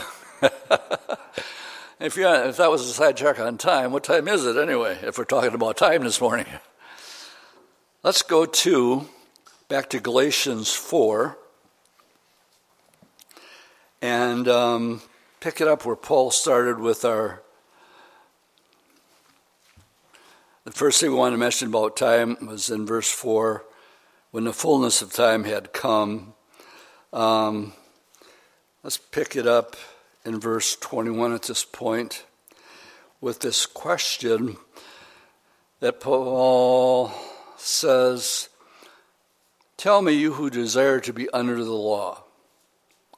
[2.00, 5.18] if, you if that was a sidetrack on time, what time is it anyway, if
[5.18, 6.46] we're talking about time this morning?
[8.02, 9.06] Let's go to
[9.68, 11.36] back to Galatians 4
[14.00, 15.02] and um,
[15.40, 17.42] pick it up where Paul started with our.
[20.68, 23.64] The first thing we want to mention about time was in verse 4
[24.32, 26.34] when the fullness of time had come.
[27.10, 27.72] Um,
[28.82, 29.76] let's pick it up
[30.26, 32.26] in verse 21 at this point
[33.18, 34.58] with this question
[35.80, 37.14] that Paul
[37.56, 38.50] says,
[39.78, 42.24] Tell me, you who desire to be under the law.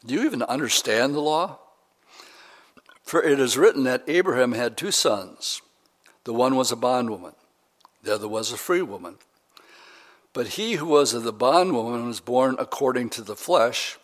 [0.06, 1.58] Do you even understand the law?
[3.02, 5.62] For it is written that Abraham had two sons.
[6.22, 7.34] The one was a bondwoman,
[8.02, 9.16] the other was a free woman.
[10.32, 13.98] But he who was of the bondwoman was born according to the flesh,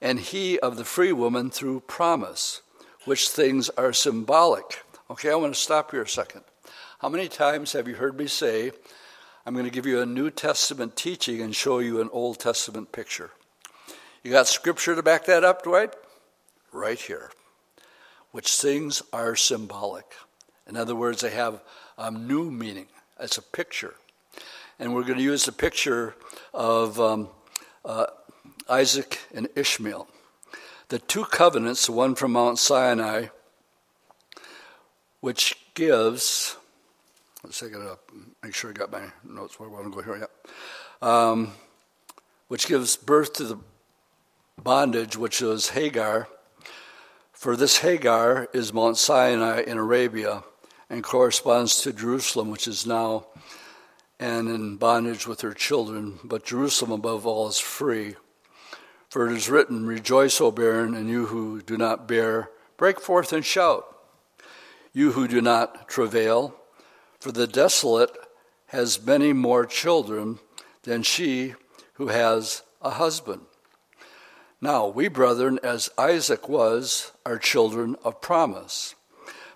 [0.00, 2.62] and he of the free woman through promise,
[3.04, 4.84] which things are symbolic.
[5.10, 6.42] Okay, I want to stop here a second.
[6.98, 8.72] How many times have you heard me say,
[9.44, 12.92] I'm going to give you a New Testament teaching and show you an Old Testament
[12.92, 13.30] picture?
[14.22, 15.94] You got scripture to back that up, Dwight?
[16.72, 17.30] Right here
[18.32, 20.06] which things are symbolic.
[20.66, 21.62] In other words, they have
[21.96, 22.86] a new meaning.
[23.20, 23.94] It's a picture.
[24.78, 26.14] And we're going to use the picture
[26.52, 27.28] of um,
[27.84, 28.06] uh,
[28.68, 30.08] Isaac and Ishmael.
[30.88, 33.26] The two covenants, the one from Mount Sinai,
[35.20, 36.56] which gives,
[37.44, 38.10] let's take it up,
[38.42, 40.28] make sure I got my notes where I want to go here.
[41.02, 41.30] Yeah.
[41.30, 41.52] Um,
[42.48, 43.58] which gives birth to the
[44.62, 46.28] bondage, which was Hagar
[47.42, 50.44] for this Hagar is Mount Sinai in Arabia
[50.92, 53.24] and corresponds to Jerusalem, which is now
[54.20, 58.14] and in bondage with her children, but Jerusalem above all is free.
[59.08, 63.32] For it is written, Rejoice, O barren, and you who do not bear, break forth
[63.32, 63.86] and shout.
[64.92, 66.54] You who do not travail,
[67.18, 68.14] for the desolate
[68.66, 70.40] has many more children
[70.82, 71.54] than she
[71.94, 73.40] who has a husband.
[74.60, 78.94] Now, we, brethren, as Isaac was, are children of promise.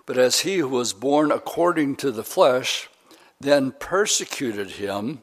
[0.07, 2.89] But as he who was born according to the flesh
[3.39, 5.21] then persecuted him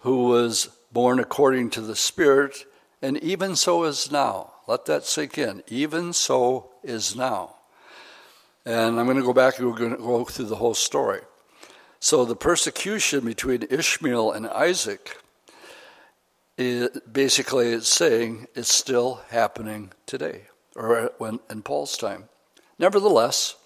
[0.00, 2.64] who was born according to the Spirit,
[3.02, 4.52] and even so is now.
[4.66, 5.62] Let that sink in.
[5.66, 7.56] Even so is now.
[8.64, 11.20] And I'm going to go back and we're going to go through the whole story.
[12.00, 15.18] So the persecution between Ishmael and Isaac
[16.56, 20.42] it basically it's saying it's still happening today,
[20.76, 22.28] or when in Paul's time.
[22.78, 23.56] Nevertheless,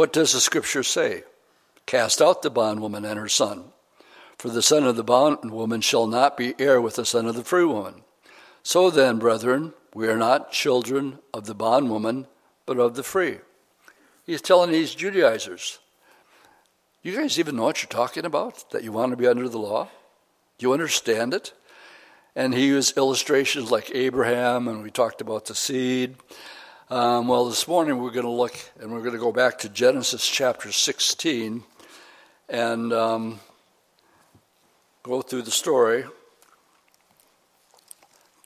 [0.00, 1.24] what does the scripture say?
[1.84, 3.64] Cast out the bondwoman and her son,
[4.38, 7.44] for the son of the bondwoman shall not be heir with the son of the
[7.44, 7.96] free woman.
[8.62, 12.28] So then, brethren, we are not children of the bondwoman,
[12.64, 13.40] but of the free.
[14.24, 15.80] He's telling these Judaizers,
[17.02, 18.70] you guys even know what you're talking about?
[18.70, 19.90] That you want to be under the law?
[20.58, 21.52] You understand it?
[22.34, 26.16] And he used illustrations like Abraham, and we talked about the seed.
[26.90, 29.68] Um, well, this morning we're going to look, and we're going to go back to
[29.68, 31.62] Genesis chapter 16
[32.48, 33.38] and um,
[35.04, 36.02] go through the story.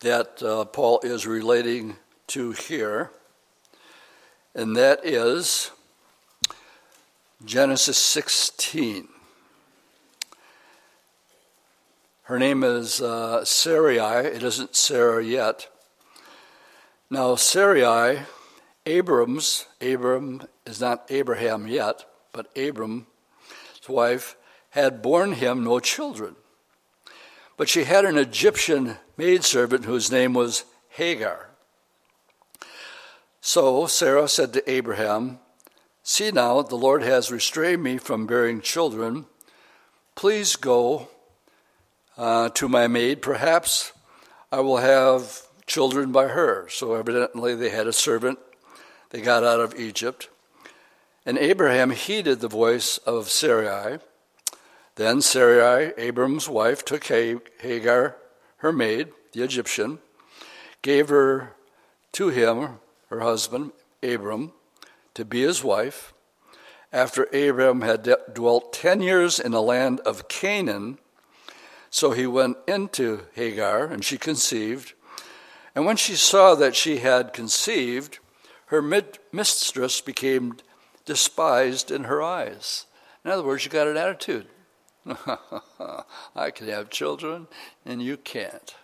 [0.01, 3.13] that uh, Paul is relating to here,
[4.55, 5.71] and that is
[7.47, 9.09] Genesis 16.
[12.25, 14.27] Her name is uh, Sarai.
[14.27, 15.69] It isn't Sarah yet.
[17.11, 18.23] Now, Sarai,
[18.87, 23.07] Abram's, Abram is not Abraham yet, but Abram's
[23.89, 24.37] wife,
[24.71, 26.37] had borne him no children.
[27.57, 31.51] But she had an Egyptian maidservant whose name was Hagar.
[33.41, 35.39] So Sarah said to Abraham,
[36.03, 39.27] See now, the Lord has restrained me from bearing children.
[40.15, 41.09] Please go
[42.19, 43.23] uh, to my maid.
[43.23, 43.93] Perhaps
[44.51, 46.69] I will have children by her.
[46.69, 48.39] So evidently they had a servant.
[49.11, 50.29] They got out of Egypt.
[51.27, 53.99] And Abraham heeded the voice of Sarai.
[54.97, 58.17] Then Sarai, Abram's wife, took Hagar,
[58.59, 59.99] her maid, the Egyptian,
[60.83, 61.55] gave her
[62.13, 62.79] to him,
[63.11, 64.53] her husband, Abram,
[65.15, 66.13] to be his wife.
[66.93, 70.99] After Abram had dwelt ten years in the land of Canaan,
[71.91, 74.93] so he went into Hagar, and she conceived.
[75.75, 78.19] And when she saw that she had conceived,
[78.67, 78.83] her
[79.33, 80.57] mistress became
[81.05, 82.87] despised in her eyes.
[83.25, 84.47] In other words, she got an attitude.
[86.37, 87.47] I can have children
[87.85, 88.75] and you can't.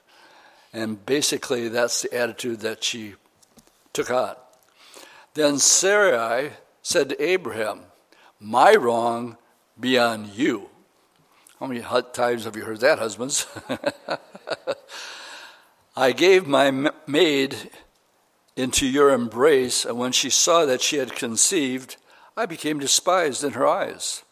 [0.73, 3.15] And basically, that's the attitude that she
[3.93, 4.37] took on.
[5.35, 7.83] Then Sarai said to Abraham,
[8.39, 9.37] My wrong
[9.79, 10.69] be on you.
[11.59, 11.83] How many
[12.13, 13.47] times have you heard that, husbands?
[16.01, 16.71] I gave my
[17.07, 17.55] maid
[18.57, 21.99] into your embrace, and when she saw that she had conceived,
[22.39, 24.25] I became despised in her eyes.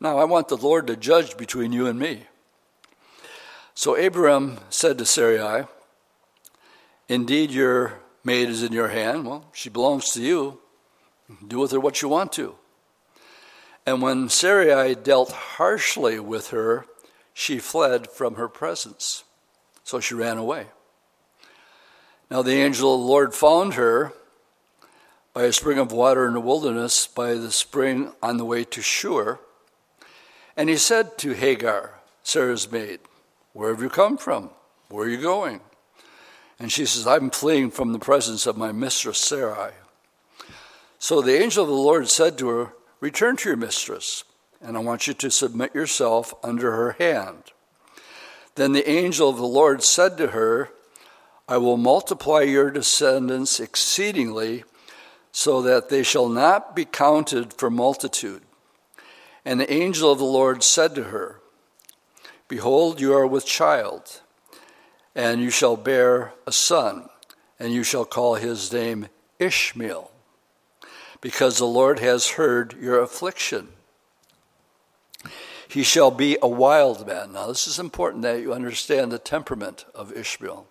[0.00, 2.24] Now I want the Lord to judge between you and me.
[3.74, 5.66] So Abraham said to Sarai,
[7.08, 9.24] Indeed, your maid is in your hand.
[9.24, 10.58] Well, she belongs to you.
[11.46, 12.56] Do with her what you want to.
[13.86, 16.86] And when Sarai dealt harshly with her,
[17.32, 19.22] she fled from her presence.
[19.84, 20.66] So she ran away.
[22.30, 24.12] Now the angel of the Lord found her
[25.32, 28.82] by a spring of water in the wilderness, by the spring on the way to
[28.82, 29.38] Shur.
[30.56, 33.00] And he said to Hagar, Sarah's maid,
[33.52, 34.50] Where have you come from?
[34.88, 35.60] Where are you going?
[36.58, 39.72] And she says, I'm fleeing from the presence of my mistress Sarai.
[40.98, 44.24] So the angel of the Lord said to her, Return to your mistress,
[44.60, 47.52] and I want you to submit yourself under her hand.
[48.56, 50.70] Then the angel of the Lord said to her,
[51.48, 54.64] I will multiply your descendants exceedingly,
[55.32, 58.42] so that they shall not be counted for multitude.
[59.44, 61.40] And the angel of the Lord said to her,
[62.48, 64.20] Behold, you are with child,
[65.14, 67.08] and you shall bear a son,
[67.58, 70.10] and you shall call his name Ishmael,
[71.20, 73.68] because the Lord has heard your affliction.
[75.66, 77.32] He shall be a wild man.
[77.32, 80.66] Now, this is important that you understand the temperament of Ishmael.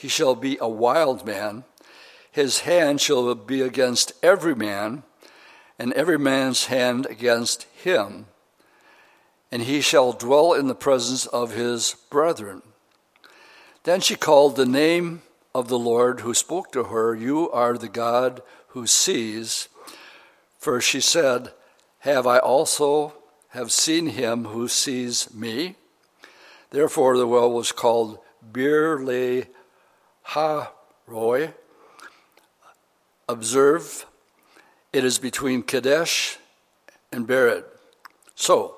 [0.00, 1.64] He shall be a wild man.
[2.32, 5.02] His hand shall be against every man,
[5.78, 8.24] and every man's hand against him.
[9.52, 12.62] And he shall dwell in the presence of his brethren.
[13.82, 15.20] Then she called the name
[15.54, 19.68] of the Lord who spoke to her, You are the God who sees.
[20.58, 21.52] For she said,
[22.00, 23.12] Have I also
[23.50, 25.74] have seen him who sees me?
[26.70, 28.18] Therefore the well was called
[28.50, 28.98] Beer
[30.30, 30.70] Ha
[31.08, 31.54] Roy.
[33.28, 34.06] Observe,
[34.92, 36.38] it is between Kadesh
[37.10, 37.64] and Bered.
[38.36, 38.76] So,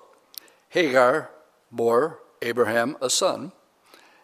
[0.71, 1.29] Hagar
[1.71, 3.53] bore Abraham a son,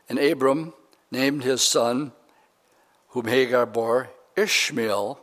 [0.08, 0.72] and Abram
[1.10, 2.12] named his son,
[3.08, 5.20] whom Hagar bore, Ishmael,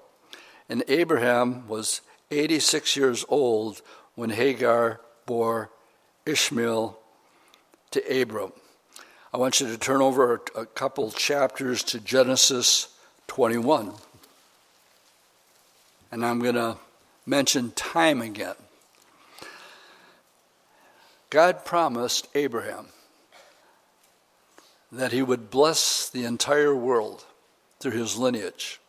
[0.69, 3.81] and Abraham was 86 years old
[4.13, 5.71] when Hagar bore
[6.27, 6.99] Ishmael
[7.89, 8.51] to Abram.
[9.35, 12.87] I want you to turn over a couple chapters to Genesis
[13.27, 13.91] 21.
[16.09, 16.77] And I'm going to
[17.25, 18.55] mention time again.
[21.29, 22.87] God promised Abraham
[24.89, 27.25] that he would bless the entire world
[27.81, 28.79] through his lineage.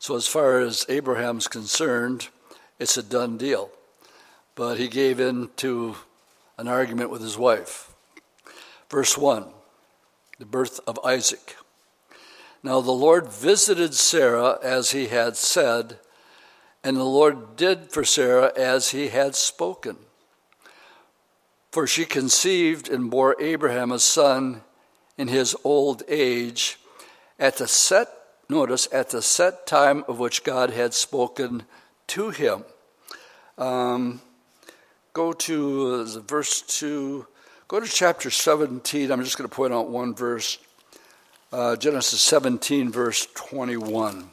[0.00, 2.26] So, as far as Abraham's concerned,
[2.80, 3.70] it's a done deal.
[4.56, 5.94] But he gave in to
[6.58, 7.93] an argument with his wife.
[8.94, 9.44] Verse 1
[10.38, 11.56] the birth of Isaac.
[12.62, 15.98] Now the Lord visited Sarah as he had said,
[16.84, 19.96] and the Lord did for Sarah as he had spoken.
[21.72, 24.62] For she conceived and bore Abraham a son
[25.18, 26.78] in his old age
[27.36, 28.06] at the set,
[28.48, 31.64] notice, at the set time of which God had spoken
[32.06, 32.64] to him.
[33.58, 34.20] Um,
[35.12, 37.26] go to uh, verse 2,
[37.68, 39.10] go to chapter 17.
[39.10, 40.58] I'm just going to point out one verse
[41.52, 44.30] uh, Genesis 17, verse 21.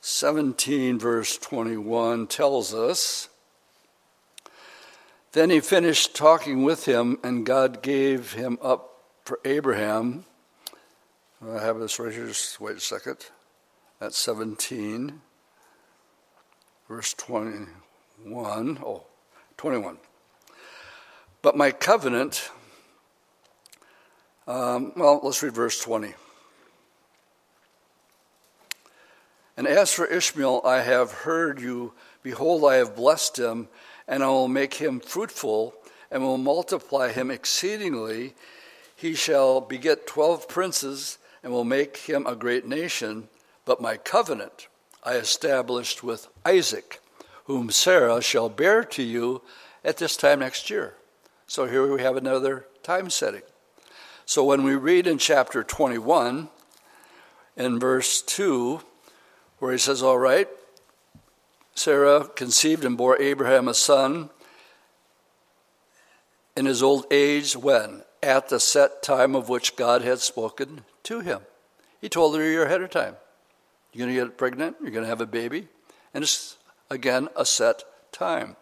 [0.00, 3.30] 17, verse 21 tells us
[5.32, 10.26] Then he finished talking with him, and God gave him up for Abraham.
[11.42, 13.26] I have this right here, just wait a second.
[14.00, 15.22] That's 17,
[16.88, 18.78] verse 21.
[18.84, 19.04] Oh,
[19.56, 19.96] 21.
[21.44, 22.50] But my covenant
[24.46, 26.14] um, well, let's read verse 20.
[29.58, 31.92] And as for Ishmael, I have heard you.
[32.22, 33.68] Behold, I have blessed him,
[34.08, 35.74] and I will make him fruitful,
[36.10, 38.32] and will multiply him exceedingly.
[38.96, 43.28] He shall beget twelve princes, and will make him a great nation.
[43.66, 44.68] But my covenant
[45.02, 47.00] I established with Isaac,
[47.44, 49.42] whom Sarah shall bear to you
[49.84, 50.94] at this time next year.
[51.54, 53.42] So here we have another time setting.
[54.26, 56.48] So when we read in chapter 21,
[57.56, 58.80] in verse 2,
[59.60, 60.48] where he says, All right,
[61.76, 64.30] Sarah conceived and bore Abraham a son
[66.56, 68.02] in his old age when?
[68.20, 71.42] At the set time of which God had spoken to him.
[72.00, 73.14] He told her a year ahead of time.
[73.92, 75.68] You're going to get pregnant, you're going to have a baby,
[76.12, 76.56] and it's
[76.90, 78.56] again a set time.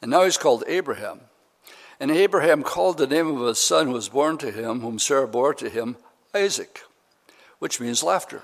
[0.00, 1.20] And now he's called Abraham.
[2.02, 5.28] And Abraham called the name of his son who was born to him, whom Sarah
[5.28, 5.96] bore to him,
[6.34, 6.80] Isaac,
[7.60, 8.42] which means laughter.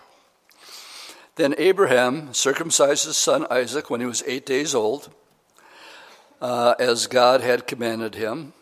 [1.35, 5.13] Then Abraham circumcised his son Isaac when he was eight days old,
[6.41, 8.53] uh, as God had commanded him.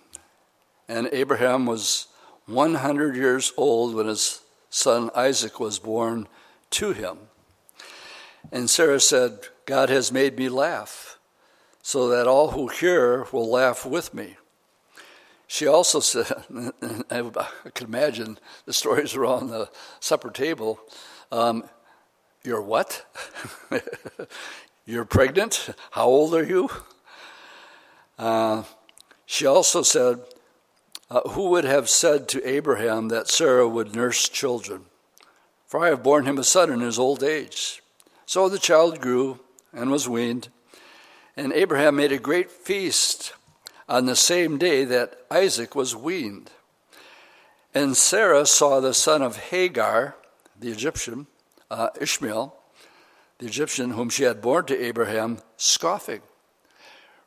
[0.89, 2.07] And Abraham was
[2.47, 4.41] 100 years old when his
[4.71, 6.27] son Isaac was born
[6.71, 7.19] to him.
[8.51, 11.19] And Sarah said, God has made me laugh,
[11.83, 14.39] so that all who hear will laugh with me.
[15.47, 16.27] She also said,
[17.11, 17.23] I
[17.75, 19.71] can imagine the stories around the
[20.01, 20.81] supper table.
[21.31, 21.65] Um,
[22.43, 23.05] You're what?
[24.87, 25.71] You're pregnant?
[25.93, 26.69] How old are you?
[28.19, 28.65] Uh,
[29.25, 30.21] she also said,
[31.11, 34.87] uh, Who would have said to Abraham that Sarah would nurse children?
[35.67, 37.83] For I have borne him a son in his old age.
[38.25, 39.41] So the child grew
[39.73, 40.49] and was weaned,
[41.37, 43.35] and Abraham made a great feast
[43.89, 46.51] on the same day that Isaac was weaned.
[47.74, 50.16] And Sarah saw the son of Hagar,
[50.59, 51.26] the Egyptian,
[51.70, 52.57] uh, Ishmael,
[53.39, 56.22] the Egyptian whom she had borne to Abraham, scoffing.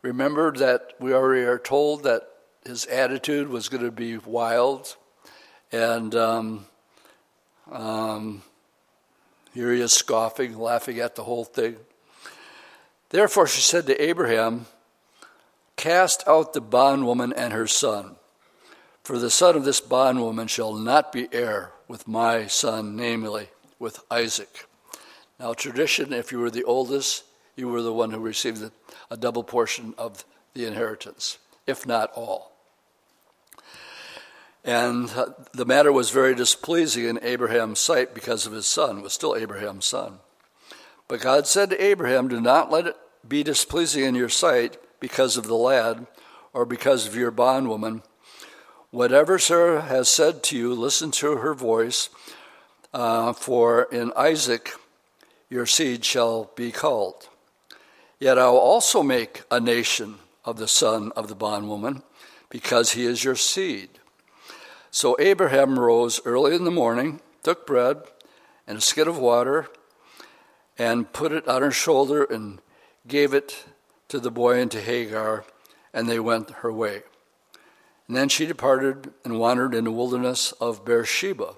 [0.02, 2.24] Remember that we already are told that
[2.66, 4.96] his attitude was going to be wild,
[5.72, 6.66] and um,
[7.72, 8.42] um,
[9.54, 11.76] here he is scoffing, laughing at the whole thing.
[13.10, 14.66] Therefore, she said to Abraham,
[15.80, 18.18] Cast out the bondwoman and her son,
[19.02, 23.48] for the son of this bondwoman shall not be heir with my son, namely,
[23.80, 24.68] with Isaac.
[25.40, 27.24] Now, tradition, if you were the oldest,
[27.56, 28.70] you were the one who received
[29.10, 32.52] a double portion of the inheritance, if not all.
[34.66, 38.98] And uh, the matter was very displeasing in Abraham's sight because of his son.
[38.98, 40.20] It was still Abraham's son.
[41.08, 45.38] But God said to Abraham, Do not let it be displeasing in your sight because
[45.38, 46.08] of the lad
[46.54, 48.02] or because of your bondwoman.
[48.92, 52.10] Whatever Sarah has said to you, listen to her voice,
[52.94, 54.72] uh, for in Isaac
[55.50, 57.30] your seed shall be called.
[58.20, 62.04] Yet I will also make a nation of the son of the bondwoman,
[62.50, 63.90] because he is your seed.
[64.92, 68.02] So Abraham rose early in the morning, took bread
[68.66, 69.68] and a skid of water,
[70.78, 72.60] and put it on her shoulder and
[73.08, 73.66] gave it
[74.10, 75.46] to the boy and to Hagar,
[75.94, 77.04] and they went her way.
[78.08, 81.54] And then she departed and wandered in the wilderness of Beersheba.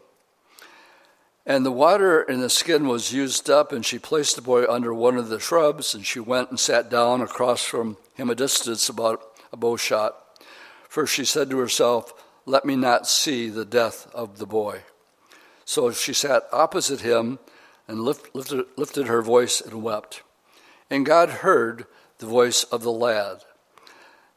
[1.46, 4.94] And the water in the skin was used up, and she placed the boy under
[4.94, 8.90] one of the shrubs, and she went and sat down across from him a distance
[8.90, 10.16] about a bow shot.
[10.88, 12.14] For she said to herself,
[12.46, 14.82] Let me not see the death of the boy.
[15.66, 17.40] So she sat opposite him
[17.88, 20.22] and lift, lifted, lifted her voice and wept.
[20.90, 21.86] And God heard
[22.22, 23.44] the voice of the lad.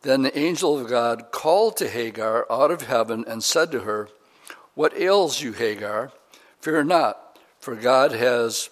[0.03, 4.09] Then the angel of God called to Hagar out of heaven and said to her,
[4.74, 6.11] What ails you, Hagar?
[6.61, 8.70] Fear not, for God has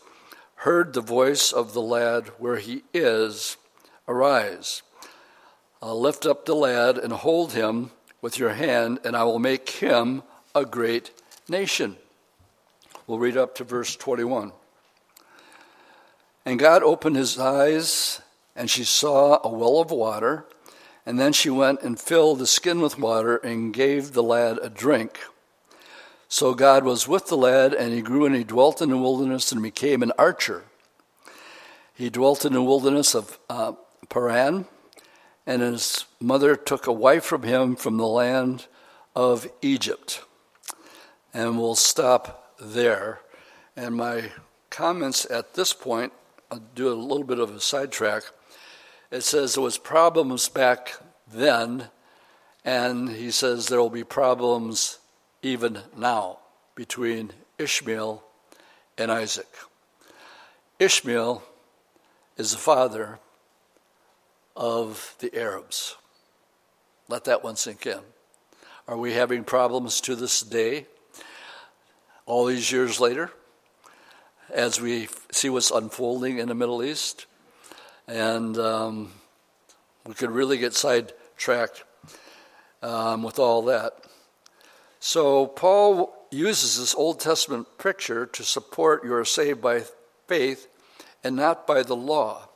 [0.57, 3.59] heard the voice of the lad where he is.
[4.09, 4.83] Arise,
[5.83, 7.91] uh, lift up the lad and hold him,
[8.23, 10.23] with your hand, and I will make him
[10.55, 11.11] a great
[11.49, 11.97] nation.
[13.07, 14.53] We'll read up to verse 21.
[16.47, 18.22] And God opened his eyes,
[18.55, 20.47] and she saw a well of water.
[21.05, 24.69] And then she went and filled the skin with water and gave the lad a
[24.69, 25.19] drink.
[26.29, 29.53] So God was with the lad, and he grew and he dwelt in the wilderness
[29.53, 30.65] and became an archer.
[31.93, 33.73] He dwelt in the wilderness of uh,
[34.09, 34.67] Paran,
[35.47, 38.67] and his mother took a wife from him from the land
[39.15, 40.23] of Egypt.
[41.35, 43.21] And we'll stop there.
[43.77, 44.31] And my
[44.71, 46.13] comments at this point,
[46.51, 48.23] I'll do a little bit of a sidetrack.
[49.13, 50.97] It says there was problems back
[51.31, 51.91] then,
[52.65, 55.01] and he says there will be problems
[55.43, 56.39] even now
[56.75, 58.25] between Ishmael
[58.97, 59.55] and Isaac.
[60.79, 61.43] Ishmael
[62.39, 63.19] is the father
[64.57, 65.97] of the Arabs.
[67.07, 68.01] Let that one sink in.
[68.89, 70.87] Are we having problems to this day,
[72.25, 73.31] all these years later,
[74.49, 77.27] as we see what's unfolding in the Middle East?
[78.09, 79.13] And um,
[80.07, 81.85] we could really get sidetracked
[82.83, 83.93] um, with all that.
[85.01, 89.85] So, Paul uses this Old Testament picture to support you are saved by
[90.27, 90.69] faith
[91.25, 92.49] and not by the law.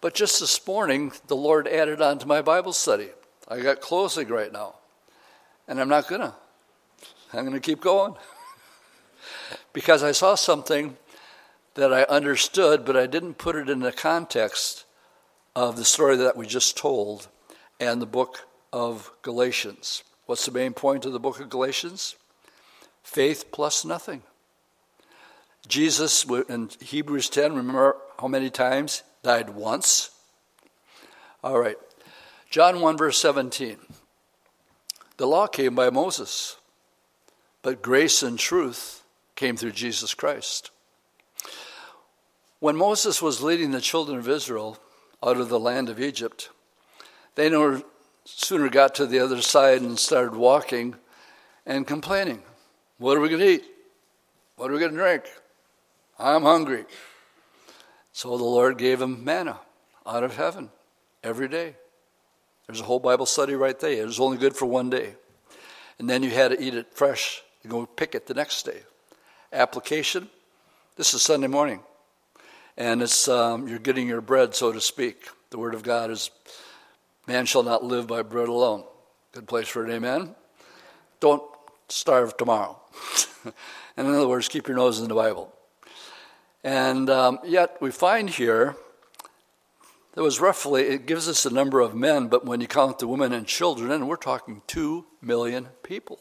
[0.00, 3.08] But just this morning, the Lord added on to my Bible study.
[3.48, 4.74] I got closing right now,
[5.66, 6.34] and I'm not gonna.
[7.32, 8.14] I'm gonna keep going
[9.72, 10.96] because I saw something
[11.76, 14.84] that I understood, but I didn't put it in the context
[15.54, 17.28] of the story that we just told
[17.78, 20.02] and the book of Galatians.
[20.24, 22.16] What's the main point of the book of Galatians?
[23.02, 24.22] Faith plus nothing.
[25.68, 29.02] Jesus in Hebrews 10, remember how many times?
[29.22, 30.10] Died once.
[31.44, 31.76] All right.
[32.48, 33.76] John 1, verse 17.
[35.18, 36.56] The law came by Moses,
[37.62, 39.02] but grace and truth
[39.34, 40.70] came through Jesus Christ.
[42.58, 44.78] When Moses was leading the children of Israel
[45.22, 46.50] out of the land of Egypt,
[47.34, 47.82] they no
[48.24, 50.94] sooner got to the other side and started walking
[51.66, 52.42] and complaining.
[52.98, 53.64] What are we going to eat?
[54.56, 55.24] What are we going to drink?
[56.18, 56.84] I'm hungry.
[58.12, 59.60] So the Lord gave them manna
[60.06, 60.70] out of heaven
[61.22, 61.76] every day.
[62.66, 64.02] There's a whole Bible study right there.
[64.02, 65.14] It was only good for one day.
[65.98, 68.80] And then you had to eat it fresh and go pick it the next day.
[69.52, 70.30] Application
[70.96, 71.80] this is Sunday morning.
[72.76, 75.28] And it's um, you're getting your bread, so to speak.
[75.50, 76.30] The Word of God is
[77.26, 78.84] man shall not live by bread alone.
[79.32, 80.34] Good place for it, amen.
[81.20, 81.42] Don't
[81.88, 82.80] starve tomorrow.
[83.96, 85.52] and in other words, keep your nose in the Bible.
[86.64, 88.76] And um, yet we find here
[90.14, 93.06] there was roughly, it gives us a number of men, but when you count the
[93.06, 96.18] women and children, and we're talking two million people.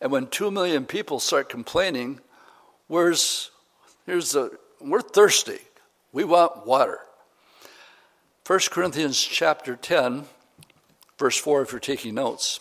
[0.00, 2.18] And when two million people start complaining,
[2.88, 3.52] where's,
[4.04, 5.58] here's the, we're thirsty.
[6.12, 7.00] We want water.
[8.46, 10.24] 1 Corinthians chapter 10,
[11.18, 12.60] verse 4, if you're taking notes,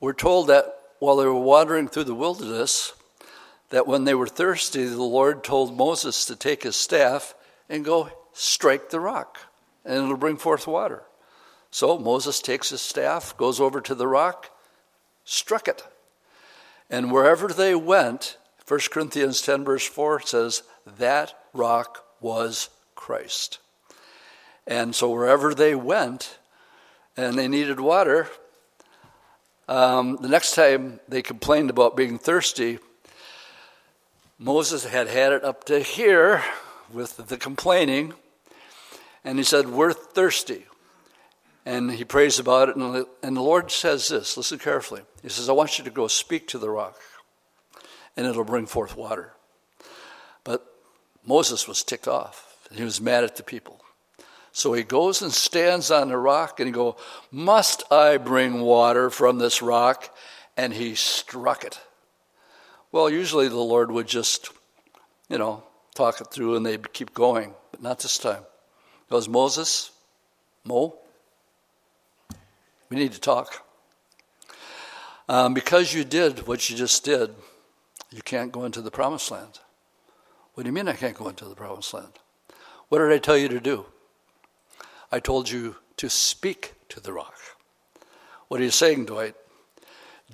[0.00, 2.94] we're told that while they were wandering through the wilderness,
[3.70, 7.34] that when they were thirsty, the Lord told Moses to take his staff
[7.68, 9.38] and go strike the rock,
[9.84, 11.02] and it'll bring forth water.
[11.70, 14.50] So Moses takes his staff, goes over to the rock,
[15.24, 15.82] struck it.
[16.90, 18.36] And wherever they went,
[18.72, 20.62] 1 Corinthians 10, verse 4 says,
[20.96, 23.58] that rock was Christ.
[24.66, 26.38] And so wherever they went
[27.14, 28.30] and they needed water,
[29.68, 32.78] um, the next time they complained about being thirsty,
[34.38, 36.42] Moses had had it up to here
[36.90, 38.14] with the complaining,
[39.22, 40.64] and he said, We're thirsty.
[41.66, 45.02] And he prays about it, and the, and the Lord says this listen carefully.
[45.20, 46.98] He says, I want you to go speak to the rock,
[48.16, 49.32] and it'll bring forth water.
[50.44, 50.64] But
[51.24, 53.80] Moses was ticked off, he was mad at the people.
[54.54, 56.96] So he goes and stands on the rock, and he go,
[57.30, 60.14] Must I bring water from this rock?
[60.58, 61.80] And he struck it.
[62.92, 64.50] Well, usually the Lord would just,
[65.30, 65.62] you know,
[65.94, 68.42] talk it through and they'd keep going, but not this time.
[68.42, 69.90] It goes, Moses,
[70.64, 70.94] Mo,
[72.90, 73.64] we need to talk.
[75.28, 77.34] Um, because you did what you just did,
[78.12, 79.60] you can't go into the promised land.
[80.54, 82.18] What do you mean I can't go into the promised land?
[82.88, 83.86] What did I tell you to do?
[85.10, 87.34] I told you to speak to the rock.
[88.48, 89.34] What are you saying, Dwight?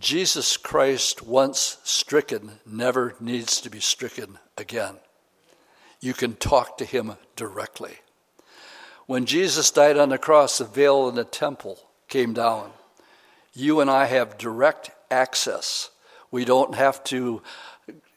[0.00, 4.96] Jesus Christ, once stricken, never needs to be stricken again.
[6.00, 7.98] You can talk to him directly.
[9.06, 12.70] When Jesus died on the cross, the veil in the temple came down.
[13.54, 15.90] you and I have direct access.
[16.30, 17.42] We don't have to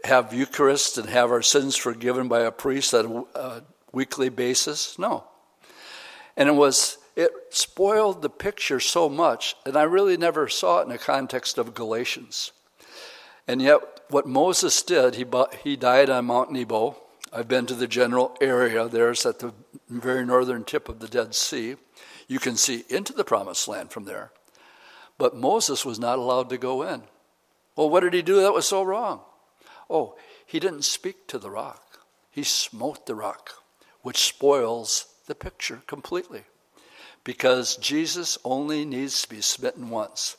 [0.04, 4.98] have Eucharist and have our sins forgiven by a priest on a weekly basis.
[4.98, 5.26] No.
[6.36, 10.84] And it was it spoiled the picture so much, and I really never saw it
[10.84, 12.52] in the context of Galatians.
[13.48, 15.26] And yet, what Moses did, he,
[15.64, 16.98] he died on Mount Nebo.
[17.34, 19.12] I've been to the general area there.
[19.12, 19.54] It's at the
[19.90, 21.76] very northern tip of the Dead Sea.
[22.28, 24.32] You can see into the promised land from there.
[25.18, 27.04] But Moses was not allowed to go in.
[27.76, 29.22] Well, what did he do that was so wrong?
[29.90, 30.16] Oh,
[30.46, 32.00] he didn't speak to the rock,
[32.30, 33.64] he smote the rock,
[34.02, 36.44] which spoils the picture completely.
[37.24, 40.38] Because Jesus only needs to be smitten once.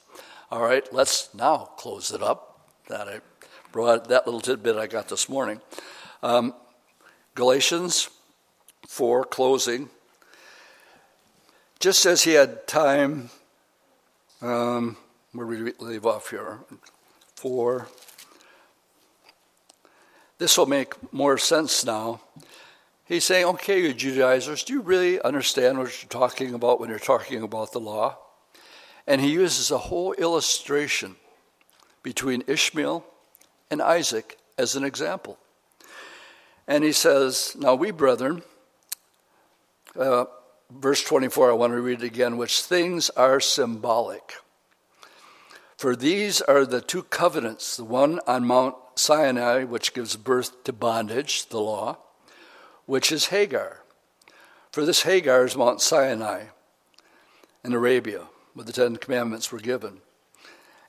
[0.51, 2.68] All right, let's now close it up.
[2.89, 3.20] That I
[3.70, 5.61] brought that little tidbit I got this morning.
[6.22, 6.55] Um,
[7.35, 8.11] Galatians
[8.89, 9.89] 4, closing.
[11.80, 13.30] Just as he had time,
[14.43, 14.97] um,
[15.33, 16.59] where we leave off here?
[17.43, 17.88] 4.
[20.38, 22.20] This will make more sense now.
[23.05, 27.01] He's saying, okay, you Judaizers, do you really understand what you're talking about when you're
[27.01, 28.16] talking about the law?
[29.09, 31.16] And he uses a whole illustration
[32.05, 33.05] between Ishmael
[33.72, 35.36] and Isaac as an example.
[36.68, 38.43] And he says, Now we, brethren,
[39.99, 40.26] uh,
[40.70, 44.32] verse 24, I want to read it again, which things are symbolic.
[45.83, 50.72] For these are the two covenants, the one on Mount Sinai, which gives birth to
[50.72, 51.99] bondage, the law,
[52.87, 53.83] which is Hagar.
[54.70, 56.45] For this Hagar is Mount Sinai
[57.64, 60.03] in Arabia, where the Ten Commandments were given.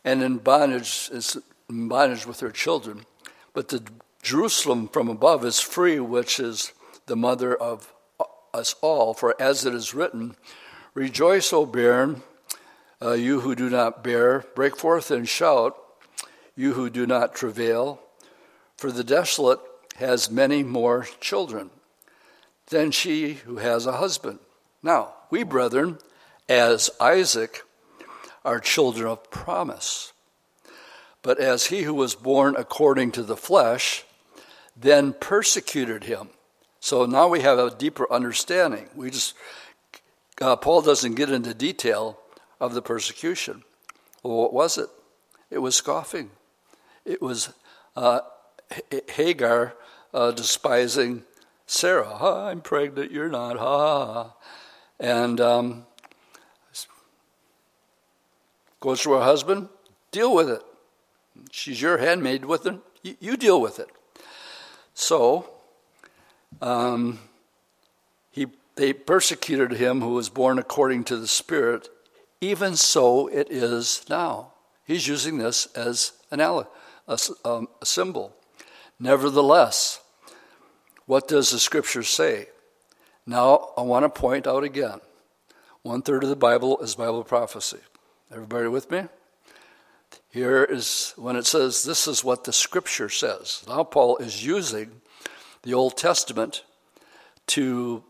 [0.06, 3.08] And in bondage is in bondage with her children.
[3.56, 3.82] But the
[4.22, 6.72] Jerusalem from above is free, which is
[7.08, 7.92] the mother of
[8.54, 9.16] us all.
[9.16, 10.36] For as it is written,
[10.94, 12.22] Rejoice, O barren,
[13.04, 15.76] uh, you who do not bear, break forth and shout,
[16.56, 18.00] you who do not travail,
[18.78, 19.60] for the desolate
[19.98, 21.70] has many more children
[22.68, 24.40] than she who has a husband.
[24.82, 26.00] Now, we, brethren,
[26.48, 27.64] as Isaac,
[28.46, 30.14] are children of promise.
[31.22, 34.04] But as he who was born according to the flesh,
[34.76, 36.30] then persecuted him.
[36.80, 38.90] So now we have a deeper understanding.
[38.96, 39.36] We just
[40.42, 42.20] uh, Paul doesn't get into detail
[42.64, 43.62] of the persecution.
[44.24, 44.88] Well, what was it?
[45.52, 46.32] It was scoffing.
[47.04, 47.52] It was
[47.98, 48.22] uh,
[49.10, 49.76] Hagar
[50.14, 51.26] uh, despising
[51.68, 52.08] Sarah.
[52.08, 53.58] Ha, I'm pregnant, you're not.
[53.58, 54.34] Ha, ha.
[54.98, 55.86] And um,
[58.80, 59.68] goes to her husband,
[60.12, 60.62] deal with it.
[61.52, 62.80] She's your handmaid with it.
[63.02, 63.90] You, you deal with it.
[64.94, 65.50] So,
[66.62, 67.20] um,
[68.32, 71.90] he, they persecuted him who was born according to the Spirit.
[72.44, 74.52] Even so, it is now.
[74.84, 76.68] He's using this as an a,
[77.46, 78.36] um, a symbol.
[79.00, 80.02] Nevertheless,
[81.06, 82.48] what does the scripture say?
[83.26, 85.00] Now, I want to point out again
[85.84, 87.80] one third of the Bible is Bible prophecy.
[88.30, 89.04] Everybody with me?
[90.30, 93.64] Here is when it says, This is what the scripture says.
[93.70, 95.00] Now, Paul is using
[95.62, 96.66] the Old Testament
[97.48, 98.04] to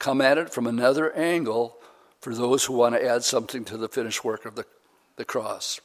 [0.00, 1.78] come at it from another angle
[2.26, 4.64] for those who want to add something to the finished work of the,
[5.14, 5.80] the cross.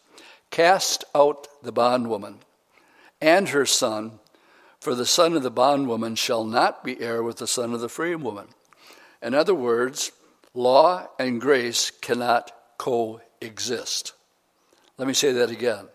[0.50, 2.40] Cast out the bondwoman
[3.22, 4.20] and her son,
[4.80, 7.88] for the son of the bondwoman shall not be heir with the son of the
[7.88, 8.48] free woman.
[9.22, 10.14] In other words,
[10.56, 14.14] law and grace cannot coexist.
[14.98, 15.90] Let me say that again.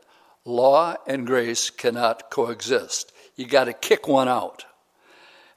[0.44, 3.12] Law and grace cannot coexist.
[3.34, 4.64] You got to kick one out.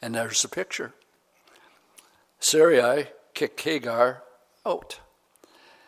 [0.02, 0.96] And there's the picture.
[2.40, 4.24] Sarai kicked Hagar
[4.70, 5.00] out.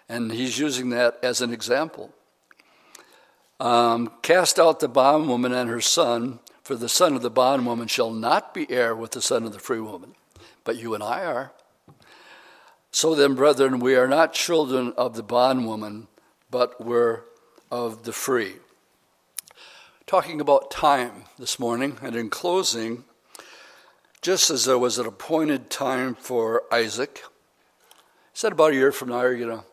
[0.10, 2.14] And he's using that as an example.
[3.60, 8.12] Um, cast out the bondwoman and her son, for the son of the bondwoman shall
[8.12, 10.16] not be heir with the son of the free woman,
[10.64, 11.52] but you and I are.
[12.92, 16.08] So then, brethren, we are not children of the bondwoman,
[16.50, 17.22] but we're
[17.70, 18.56] of the free.
[20.08, 23.06] Talking about time this morning, and in closing,
[24.22, 27.24] just as there was an appointed time for Isaac,
[28.34, 29.66] said about a year from now you're going to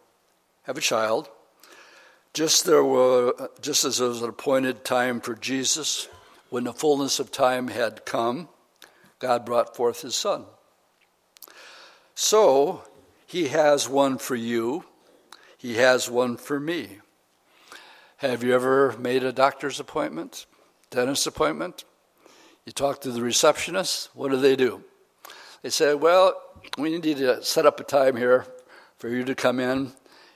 [0.63, 1.29] have a child.
[2.35, 6.09] Just there were, just as there was an appointed time for Jesus,
[6.51, 8.49] when the fullness of time had come,
[9.19, 10.45] God brought forth His Son.
[12.15, 12.83] So
[13.27, 14.85] He has one for you.
[15.57, 16.99] He has one for me.
[18.19, 20.47] Have you ever made a doctor's appointment,
[20.91, 21.85] dentist appointment?
[22.67, 24.85] You talk to the receptionist, what do they do?
[25.63, 26.35] They say, Well,
[26.77, 28.45] we need to set up a time here
[28.99, 29.93] for you to come in.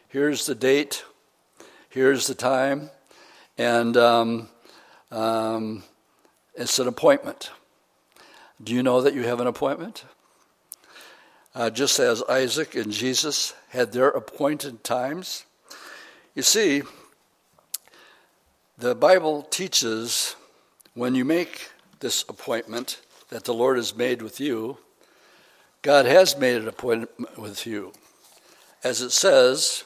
[0.09, 1.05] Here's the date.
[1.89, 2.91] here's the time,
[3.59, 4.49] and um,
[5.11, 5.83] um,
[6.55, 7.51] it's an appointment.
[8.63, 10.05] Do you know that you have an appointment?
[11.55, 15.45] Uh, just as Isaac and Jesus had their appointed times.
[16.35, 16.83] You see,
[18.79, 20.35] the Bible teaches
[20.95, 21.69] when you make
[22.01, 24.79] this appointment that the Lord has made with you,
[25.83, 27.93] God has made an appointment with you.
[28.85, 29.85] As it says,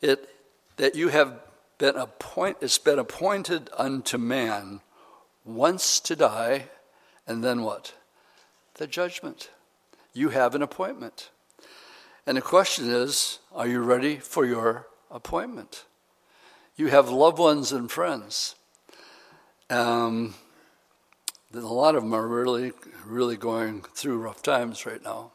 [0.00, 0.28] it
[0.76, 1.38] that you have
[1.76, 4.80] been appoint, it's been appointed unto man
[5.44, 6.68] once to die,
[7.26, 7.94] and then what?
[8.74, 9.50] The judgment.
[10.14, 11.30] You have an appointment.
[12.26, 15.84] And the question is, are you ready for your appointment?
[16.76, 18.54] You have loved ones and friends.
[19.68, 20.34] Um,
[21.54, 22.72] a lot of them are really,
[23.04, 25.32] really going through rough times right now.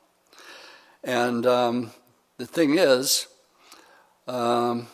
[1.03, 1.91] And um,
[2.37, 3.27] the thing is,
[4.27, 4.87] um,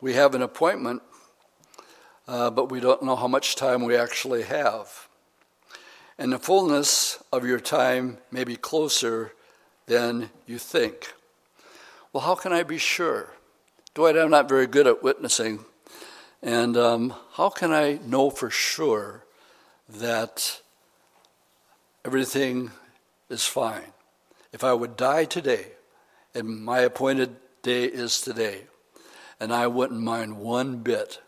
[0.00, 1.02] we have an appointment,
[2.28, 5.08] uh, but we don't know how much time we actually have.
[6.18, 9.32] And the fullness of your time may be closer
[9.86, 11.14] than you think.
[12.12, 13.30] Well, how can I be sure?
[13.94, 15.64] Dwight, I'm not very good at witnessing.
[16.42, 19.23] And um, how can I know for sure
[20.00, 20.60] that
[22.04, 22.70] everything
[23.28, 23.92] is fine?
[24.52, 25.66] If I would die today,
[26.34, 28.62] and my appointed day is today,
[29.40, 31.20] and I wouldn't mind one bit.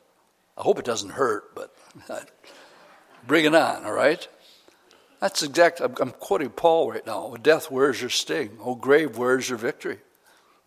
[0.56, 1.74] I hope it doesn't hurt, but
[3.26, 4.26] bring it on, all right?
[5.20, 5.80] That's exact.
[5.80, 7.30] I'm, quoting Paul right now.
[7.32, 8.58] Oh, death, where's your sting?
[8.62, 9.98] Oh, grave, where's your victory?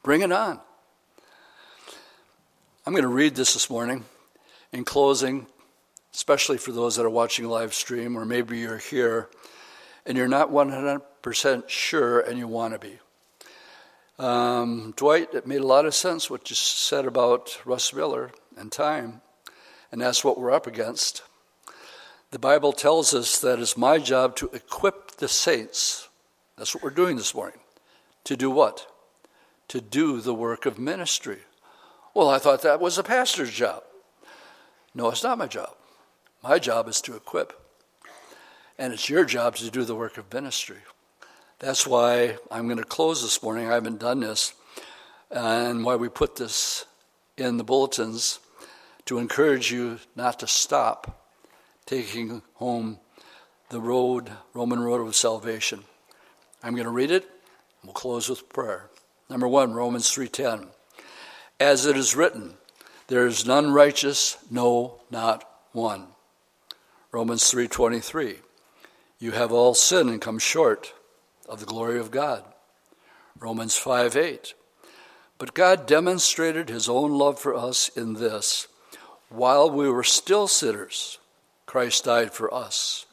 [0.04, 0.60] Bring it on.
[2.86, 4.06] I'm going to read this this morning
[4.72, 5.46] in closing,
[6.14, 9.30] especially for those that are watching live stream, or maybe you're here
[10.06, 13.00] and you're not 100% sure and you want to be.
[14.18, 18.72] Um, Dwight, it made a lot of sense what you said about Russ Miller and
[18.72, 19.22] time,
[19.92, 21.22] and that's what we're up against.
[22.32, 26.10] The Bible tells us that it's my job to equip the saints.
[26.58, 27.60] That's what we're doing this morning.
[28.26, 28.88] To do what?
[29.70, 31.40] To do the work of ministry.
[32.14, 33.84] Well, I thought that was a pastor's job.
[34.94, 35.76] No, it's not my job.
[36.42, 37.54] My job is to equip.
[38.78, 40.78] And it's your job to do the work of ministry.
[41.60, 43.68] That's why I'm going to close this morning.
[43.68, 44.54] I haven't done this,
[45.30, 46.86] and why we put this
[47.36, 48.40] in the bulletins
[49.06, 51.28] to encourage you not to stop
[51.86, 53.00] taking home
[53.70, 55.84] the road, Roman road of salvation.
[56.64, 57.30] I'm going to read it.
[57.84, 58.90] We'll close with prayer.
[59.30, 60.68] Number one, Romans 3:10.
[61.60, 62.56] As it is written,
[63.08, 66.08] there is none righteous, no, not one.
[67.12, 68.42] Romans 3:23.
[69.18, 70.94] You have all sinned and come short
[71.48, 72.44] of the glory of God.
[73.40, 74.54] Romans 5 8.
[75.38, 78.68] But God demonstrated his own love for us in this
[79.30, 81.20] while we were still sinners,
[81.66, 83.06] Christ died for us.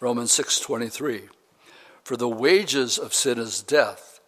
[0.00, 1.28] Romans 6:23
[2.02, 4.20] For the wages of sin is death,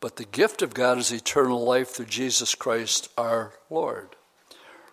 [0.00, 4.16] but the gift of God is eternal life through Jesus Christ our Lord.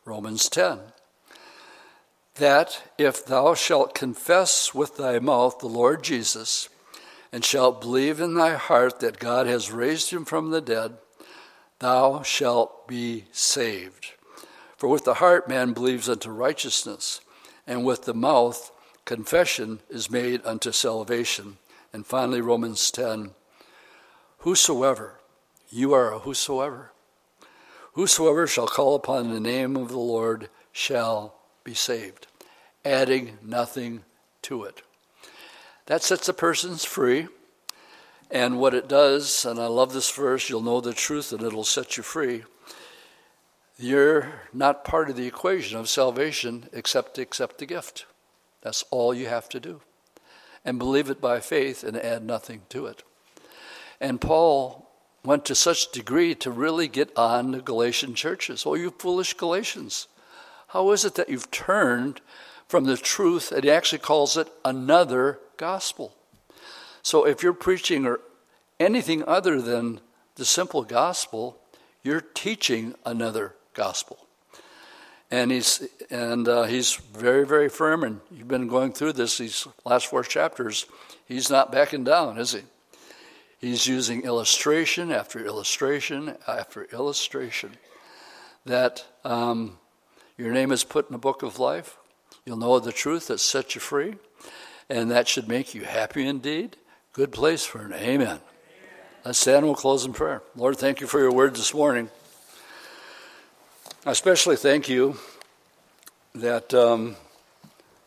[0.05, 0.93] Romans 10
[2.36, 6.69] That if thou shalt confess with thy mouth the Lord Jesus
[7.32, 10.97] and shalt believe in thy heart that God has raised him from the dead,
[11.79, 14.13] thou shalt be saved.
[14.77, 17.21] For with the heart man believes unto righteousness,
[17.67, 18.71] and with the mouth
[19.05, 21.57] confession is made unto salvation.
[21.93, 23.32] And finally, Romans 10
[24.39, 25.19] Whosoever,
[25.69, 26.91] you are a whosoever,
[27.93, 32.28] whosoever shall call upon the name of the Lord shall be saved,
[32.84, 34.03] adding nothing
[34.43, 34.82] to it.
[35.86, 37.28] That sets a person free.
[38.30, 41.66] And what it does, and I love this verse, you'll know the truth and it'll
[41.66, 42.43] set you free.
[43.78, 48.05] You're not part of the equation of salvation except to accept the gift.
[48.62, 49.82] That's all you have to do.
[50.64, 53.03] And believe it by faith and add nothing to it.
[53.99, 54.89] And Paul
[55.26, 58.66] went to such degree to really get on the Galatian churches.
[58.66, 60.07] Oh, you foolish Galatians.
[60.72, 62.22] How is it that you've turned
[62.67, 63.51] from the truth?
[63.51, 66.15] And he actually calls it another gospel.
[67.01, 68.22] So if you're preaching or
[68.80, 69.99] anything other than
[70.36, 71.57] the simple gospel,
[72.03, 74.26] you're teaching another gospel.
[75.30, 79.67] And he's and uh, he's very very firm, and you've been going through this these
[79.86, 80.86] last four chapters.
[81.26, 82.61] He's not backing down, is he?
[83.59, 87.78] He's using illustration after illustration after illustration.
[88.65, 89.78] That um,
[90.41, 91.97] your name is put in the book of life.
[92.45, 94.15] You'll know the truth that sets you free
[94.89, 96.77] and that should make you happy indeed.
[97.13, 98.21] Good place for an amen.
[98.21, 98.39] amen.
[99.23, 100.41] Let's stand and we'll close in prayer.
[100.55, 102.09] Lord, thank you for your word this morning.
[104.03, 105.19] I especially thank you
[106.33, 107.17] that um,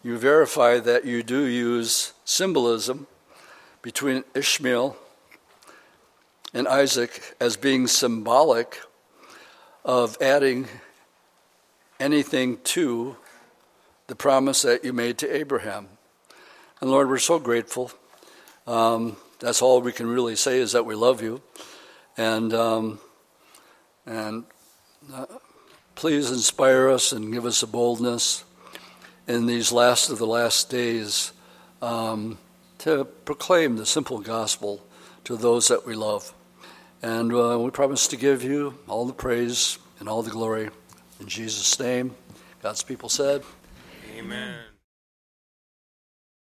[0.03, 3.07] you verify that you do use symbolism
[3.81, 4.97] between Ishmael
[6.53, 8.81] and Isaac as being symbolic
[9.85, 10.67] of adding
[12.05, 13.17] anything to
[14.09, 15.89] the promise that you made to Abraham.
[16.83, 17.91] And Lord, we're so grateful.
[18.67, 21.41] Um, that's all we can really say is that we love you.
[22.19, 23.01] And, um,
[24.05, 24.45] and
[25.15, 25.25] uh,
[25.95, 28.45] please inspire us and give us a boldness
[29.27, 31.33] in these last of the last days
[31.81, 32.37] um,
[32.81, 34.87] to proclaim the simple gospel
[35.25, 36.35] to those that we love.
[37.01, 40.69] And uh, we promise to give you all the praise and all the glory.
[41.21, 42.15] In Jesus' name,
[42.63, 43.43] God's people said,
[44.17, 44.74] Amen.